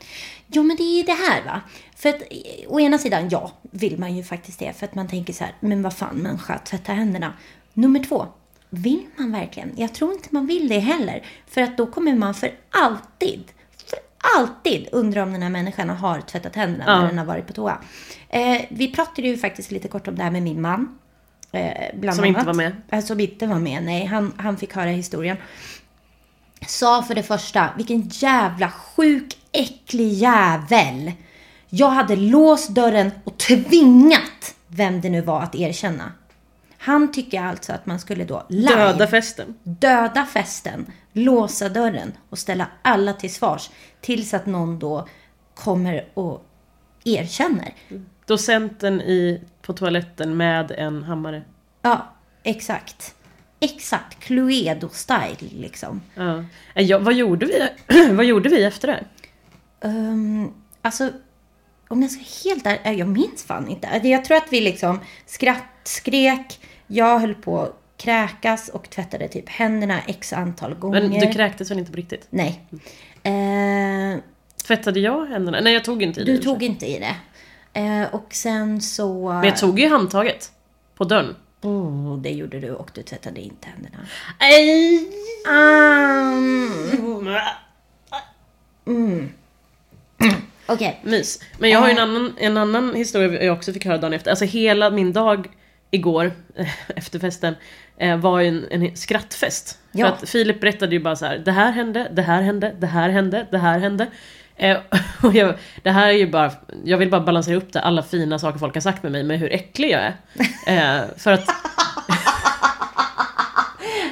[0.47, 1.61] Ja, men det är ju det här va.
[1.99, 2.21] För att
[2.67, 4.73] å ena sidan, ja, vill man ju faktiskt det.
[4.73, 7.33] För att man tänker så här, men vad fan människa, tvätta händerna.
[7.73, 8.25] Nummer två,
[8.69, 9.71] vill man verkligen?
[9.75, 11.25] Jag tror inte man vill det heller.
[11.47, 13.43] För att då kommer man för alltid,
[13.89, 13.99] för
[14.37, 16.99] alltid undra om den här människan har tvättat händerna Ja.
[17.01, 17.77] när den har varit på toa.
[18.29, 20.99] Eh, vi pratade ju faktiskt lite kort om det här med min man.
[21.51, 22.37] Eh, bland Som annat.
[22.37, 22.71] inte var med.
[22.91, 24.05] Eh, Som inte var med, nej.
[24.05, 25.37] Han, han fick höra historien.
[26.67, 31.11] Sa för det första, vilken jävla sjuk, äcklig jävel.
[31.69, 36.11] Jag hade låst dörren och tvingat vem det nu var att erkänna.
[36.77, 39.55] Han tycker alltså att man skulle då live, Döda festen.
[39.63, 43.69] döda festen, låsa dörren och ställa alla till svars
[44.01, 45.07] tills att någon då
[45.55, 46.45] kommer och
[47.03, 47.73] erkänner.
[48.25, 51.43] Docenten i, på toaletten med en hammare.
[51.81, 52.07] Ja,
[52.43, 53.15] exakt.
[53.59, 54.23] Exakt.
[54.23, 56.01] Cluedo-style liksom.
[56.15, 56.43] Ja.
[56.75, 57.69] Eh, Ja, vad, gjorde vi,
[58.11, 59.03] vad gjorde vi efter det?
[59.87, 61.09] Um, alltså,
[61.89, 63.87] om jag ska helt ärlig, jag minns fan inte.
[63.87, 69.27] Alltså, Jag tror att vi liksom skratt, skrek, jag höll på att kräkas och tvättade
[69.27, 71.01] typ händerna x antal gånger.
[71.01, 72.27] Men du kräktes väl inte på riktigt?
[72.29, 72.61] Nej.
[73.23, 74.19] Eh,
[74.67, 75.59] Tvättade jag händerna?
[75.61, 76.31] Nej, jag tog inte i det.
[76.31, 77.15] du tog inte i det.
[77.79, 79.29] Eh, och sen så...
[79.29, 80.51] Men jag tog ju handtaget.
[80.95, 81.35] På dörren.
[81.61, 83.97] Oh, det gjorde du och du tvättade inte händerna.
[84.39, 85.07] Nej.
[85.47, 87.27] Um,
[88.85, 89.29] mm.
[90.69, 90.99] Okej.
[91.03, 91.39] Mys.
[91.57, 92.03] Men jag har ju en Eh.
[92.03, 94.29] annan, en annan historia jag också fick höra dagen efter.
[94.31, 95.47] Alltså hela min dag
[95.91, 96.31] igår,
[96.95, 97.55] efter festen,
[97.97, 99.77] eh, var ju en, en skrattfest.
[99.91, 100.05] Ja.
[100.05, 102.87] För att Filip berättade ju bara så här, det här hände, det här hände, det
[102.87, 104.07] här hände, det här hände.
[104.55, 104.77] Eh,
[105.23, 105.53] och jag,
[105.83, 106.51] det här är ju bara,
[106.83, 109.39] jag vill bara balansera upp det, alla fina saker folk har sagt med mig, med
[109.39, 110.15] hur äcklig jag är.
[110.99, 111.49] Eh, för att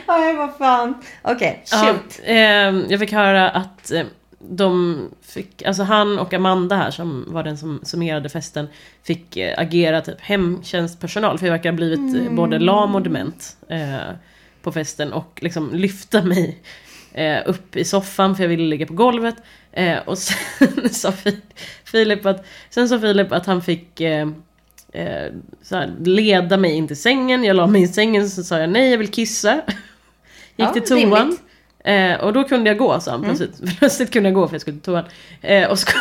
[0.08, 1.04] Nej, vad fan.
[1.22, 2.20] Okej, Ja, shoot.
[2.24, 2.36] eh,
[2.92, 3.92] jag fick höra att
[4.40, 8.68] de fick, alltså han och Amanda här som var den som summerade festen
[9.04, 12.36] fick eh, agera typ hemtjänstpersonal för jag verkar ha blivit eh, Mm.
[12.36, 13.98] både lam och dement eh,
[14.62, 16.62] på festen och liksom lyfta mig
[17.14, 19.36] eh, upp i soffan för jag ville ligga på golvet
[19.72, 21.42] eh, och sen sa Fi-
[21.84, 24.28] Filip att, sen sa Filip att han fick eh,
[24.94, 28.92] här, leda mig in till sängen, jag la mig i sängen så sa jag nej
[28.92, 29.54] jag vill kissa.
[30.56, 31.38] Gick Ja, till toan.
[31.88, 33.36] Eh, och då kunde jag gå sa han Mm.
[33.38, 33.78] plötsligt.
[33.80, 35.04] Plötsligt kunde jag gå för jag skulle till toan.
[35.42, 35.88] Eh, och så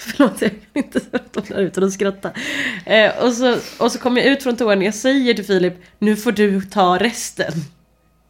[0.00, 2.30] Förlåt, jag kan inte stå där utan att skratta.
[2.86, 6.16] Eh, och, så, och så kom jag ut från toan jag säger till Filip, nu
[6.16, 7.52] får du ta resten.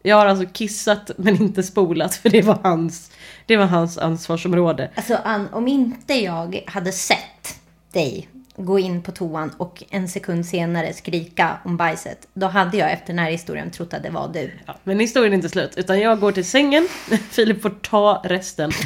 [0.03, 3.11] Jag har alltså kissat men inte spolat för det var hans,
[3.47, 4.91] det var hans ansvarsområde.
[4.95, 7.59] Alltså Ann, om inte jag hade sett
[7.93, 8.29] dig
[8.65, 13.07] gå in på toan och en sekund senare skrika om bajset, då hade jag efter
[13.07, 14.51] den här historien trott att det var du.
[14.67, 16.89] Ja, men historien är inte slut, utan jag går till sängen,
[17.31, 18.71] Filip får ta resten.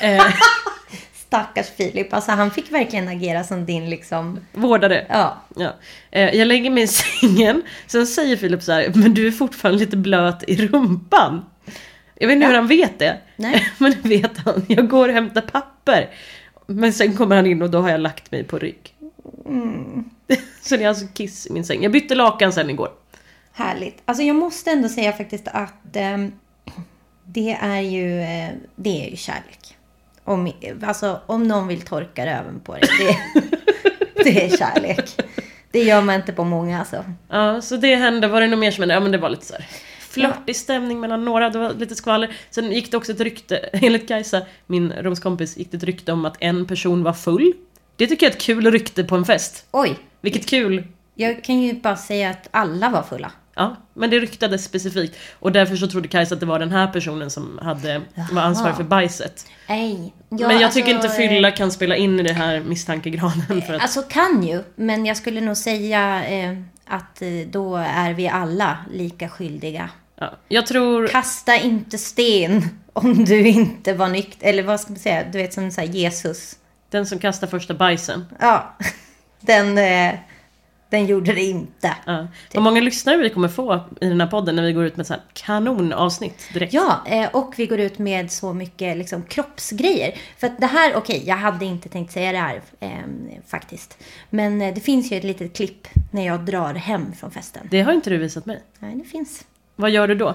[0.00, 0.24] Eh,
[1.12, 4.40] Stackars Filip, alltså han fick verkligen agera som din liksom...
[4.52, 5.06] Vårdare.
[5.08, 5.42] Ja.
[5.56, 5.74] ja.
[6.10, 9.80] Eh, jag lägger mig i sängen, sen säger Filip så här, men du är fortfarande
[9.80, 11.44] lite blöt i rumpan.
[12.14, 13.18] Jag vet inte hur han vet det.
[13.36, 13.66] Nej.
[13.78, 14.66] Men det vet han.
[14.68, 16.10] Jag går och hämtar papper.
[16.66, 18.93] Men sen kommer han in och då har jag lagt mig på rygg.
[19.46, 20.04] Mm.
[20.62, 21.82] Så det är alltså kiss i min säng.
[21.82, 22.88] Jag bytte lakan sen igår.
[23.52, 24.02] Härligt.
[24.04, 26.32] Alltså jag måste ändå säga faktiskt att ehm,
[27.24, 29.76] det är ju, eh, det är ju kärlek.
[30.24, 33.16] Om, alltså om någon vill torka röven på dig, det,
[34.24, 35.20] det är kärlek.
[35.70, 37.04] Det gör man inte på många alltså.
[37.28, 38.28] Ja, så det hände.
[38.28, 38.94] Var det något mer som hände?
[38.94, 39.66] Ja, men det var lite så här
[40.14, 41.50] flörtig stämning mellan några.
[41.50, 42.36] Det var lite skvaller.
[42.50, 46.24] Sen gick det också ett rykte, enligt Kajsa, min rumskompis, gick det ett rykte om
[46.24, 47.52] att en person var full.
[47.96, 49.66] Det tycker jag är ett kul rykte på en fest.
[49.70, 49.98] Oj.
[50.20, 50.86] Vilket kul.
[51.14, 53.32] Jag kan ju bara säga att alla var fulla.
[53.56, 55.16] Ja, men det ryktades specifikt.
[55.38, 58.76] Och därför så trodde Kajsa att det var den här personen som hade, var ansvarig
[58.76, 59.46] för bajset.
[59.68, 60.14] Nej.
[60.28, 63.62] Ja, men jag alltså, tycker inte fylla kan spela in i det här misstankegraden.
[63.66, 68.12] För att, Alltså kan ju, men jag skulle nog säga eh, att eh, då är
[68.12, 69.90] vi alla lika skyldiga.
[70.20, 71.08] ja, jag tror...
[71.08, 74.46] Kasta inte sten om du inte var nykter.
[74.46, 75.24] Eller vad ska man säga?
[75.32, 76.56] Du vet som så här Jesus.
[76.94, 78.26] Den som kastar första bajsen.
[78.40, 78.76] Ja,
[79.40, 80.14] den, eh,
[80.90, 81.96] den gjorde det inte.
[82.06, 82.26] Ja.
[82.54, 85.06] Vad många lyssnare vi kommer få i den här podden när vi går ut med
[85.06, 86.72] så här kanonavsnitt direkt.
[86.72, 90.14] Ja, eh, och vi går ut med så mycket liksom, kroppsgrejer.
[90.38, 92.90] För att det här, okej, jag hade inte tänkt säga det här eh,
[93.46, 93.98] faktiskt.
[94.30, 97.68] Men eh, det finns ju ett litet klipp när jag drar hem från festen.
[97.70, 98.62] Det har inte du visat mig.
[98.78, 99.44] Nej, det finns.
[99.76, 100.34] Vad gör du då?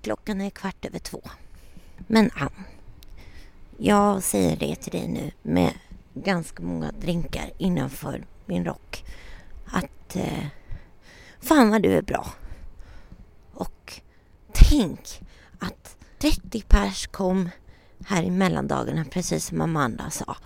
[0.00, 1.20] Klockan är kvart över två.
[1.96, 2.64] Men Ann,
[3.78, 5.72] jag säger det till dig nu med
[6.24, 9.04] ganska många drinkar innanför min rock.
[9.66, 10.46] Att eh,
[11.40, 12.26] fan vad du är bra.
[13.52, 14.00] Och
[14.52, 15.20] tänk
[15.58, 17.50] att 30 pers kom
[18.06, 20.36] här i mellandagarna precis som Amanda sa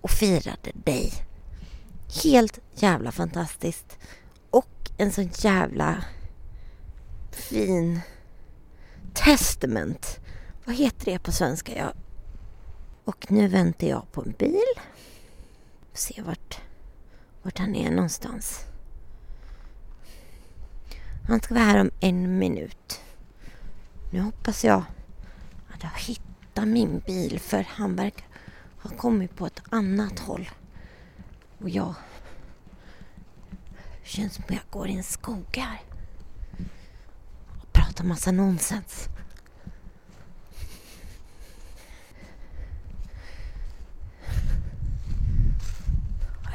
[0.00, 1.12] och firade dig.
[2.22, 3.98] Helt jävla fantastiskt.
[4.50, 6.04] Och en så jävla
[7.30, 8.00] fin
[9.14, 10.20] testament.
[10.64, 11.76] Vad heter det på svenska?
[11.76, 11.92] Jag...
[13.08, 14.74] Och nu väntar jag på en bil.
[15.90, 16.60] Får se vart,
[17.42, 18.64] vart han är någonstans.
[21.28, 23.00] Han ska vara här om en minut.
[24.12, 24.84] Nu hoppas jag
[25.68, 28.26] att jag hittar min bil för han verkar
[28.82, 30.50] ha kommit på ett annat håll.
[31.58, 31.94] Och jag...
[34.02, 35.80] Det känns som att jag går i en skog här.
[37.62, 39.08] Och pratar massa nonsens.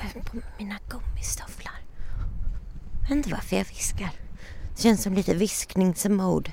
[0.04, 1.80] Jag på mina gummistövlar.
[3.02, 4.10] Jag vet inte varför jag viskar.
[4.76, 6.52] Det känns som lite viskningsmode.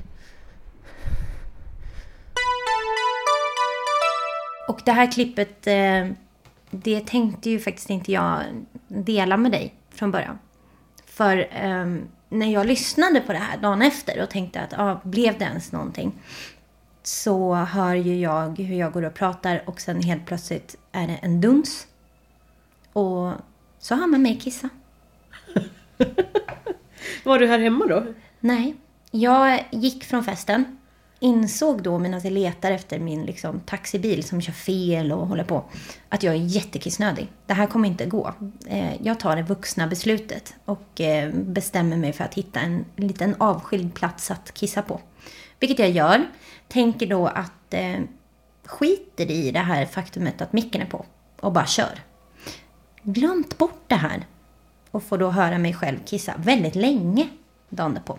[4.68, 6.08] Och det här klippet, eh,
[6.70, 8.42] det tänkte ju faktiskt inte jag
[8.88, 10.38] dela med dig från början.
[11.06, 15.38] För ehm, när jag lyssnade på det här dagen efter och tänkte att ah, blev
[15.38, 16.12] det ens någonting?
[17.02, 21.18] Så hör ju jag hur jag går och pratar och sen helt plötsligt är det
[21.22, 21.86] en duns.
[22.92, 23.32] Och
[23.78, 24.68] så har man mig kissa.
[27.24, 28.04] Var du här hemma då?
[28.40, 28.74] Nej,
[29.10, 30.76] jag gick från festen
[31.20, 35.64] insåg då medan jag letar efter min liksom, taxibil som kör fel och håller på.
[36.08, 37.28] Att jag är jättekissnödig.
[37.46, 38.34] Det här kommer inte gå.
[38.66, 43.34] Eh, jag tar det vuxna beslutet och eh, bestämmer mig för att hitta en liten
[43.38, 45.00] avskild plats att kissa på.
[45.60, 46.26] Vilket jag gör.
[46.68, 48.00] Tänker då att eh,
[48.64, 51.04] skiter i det här faktumet att micken är på
[51.40, 52.00] och bara kör.
[53.02, 54.26] Glömt bort det här
[54.90, 57.28] och får då höra mig själv kissa väldigt länge
[57.68, 58.18] dagen därpå.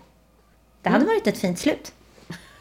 [0.82, 1.91] Det hade varit ett fint slut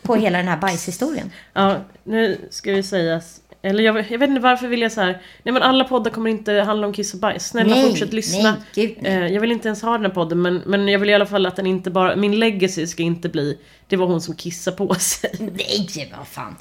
[0.03, 1.31] på hela den här bajshistorien.
[1.53, 3.21] Ja, nu ska vi säga...
[3.63, 5.23] Eller jag, jag vet inte varför vill jag så här.
[5.43, 7.47] Nej men alla poddar kommer inte handla om kiss och bajs.
[7.49, 8.43] Snälla Nej, fortsätt lyssna.
[8.53, 9.13] nej, gud, nej.
[9.13, 11.27] Eh, Jag vill inte ens ha den här podden men, men jag vill i alla
[11.27, 12.17] fall att den inte bara...
[12.17, 13.59] Min legacy ska inte bli
[13.89, 15.31] Det var hon som kissade på sig.
[15.39, 16.57] Nej, vad fan.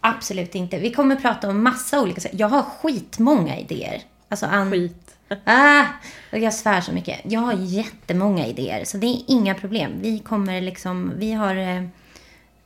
[0.00, 0.78] Absolut inte.
[0.78, 2.38] Vi kommer prata om massa olika saker.
[2.38, 4.02] Jag har skitmånga idéer.
[4.30, 4.70] Alltså, an...
[4.70, 5.16] Skit.
[5.44, 5.84] Ah,
[6.30, 7.20] jag svär så mycket.
[7.24, 8.84] Jag har jättemånga idéer.
[8.84, 9.92] Så det är inga problem.
[10.00, 11.12] Vi kommer liksom...
[11.16, 11.82] Vi har eh,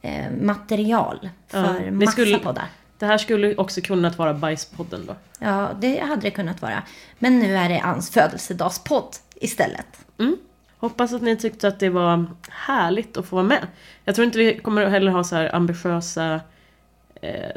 [0.02, 2.68] eh, material för Ja, massa skulle, poddar.
[2.98, 5.14] Det här skulle också kunnat vara bajspodden då.
[5.38, 6.82] Ja, det hade det kunnat vara.
[7.18, 9.86] Men nu är det Anns födelsedagspodd istället.
[10.18, 10.36] Mm.
[10.78, 13.66] Hoppas att ni tyckte att det var härligt att få vara med.
[14.04, 16.40] Jag tror inte vi kommer heller ha så här ambitiösa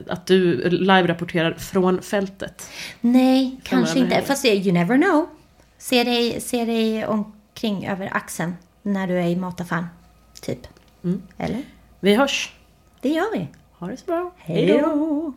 [0.07, 2.69] att du live-rapporterar från fältet.
[3.01, 4.21] Nej, Kan kanske inte.
[4.21, 5.27] Fast eh, you never know.
[5.77, 9.85] Se dig, se dig omkring över axeln när du är i mataffären.
[10.41, 10.67] Typ.
[11.03, 11.21] Mm.
[11.37, 11.61] Eller?
[11.99, 12.53] Vi hörs.
[13.01, 13.47] Det gör vi.
[13.71, 14.31] Ha det så bra.
[14.37, 15.33] Hej då.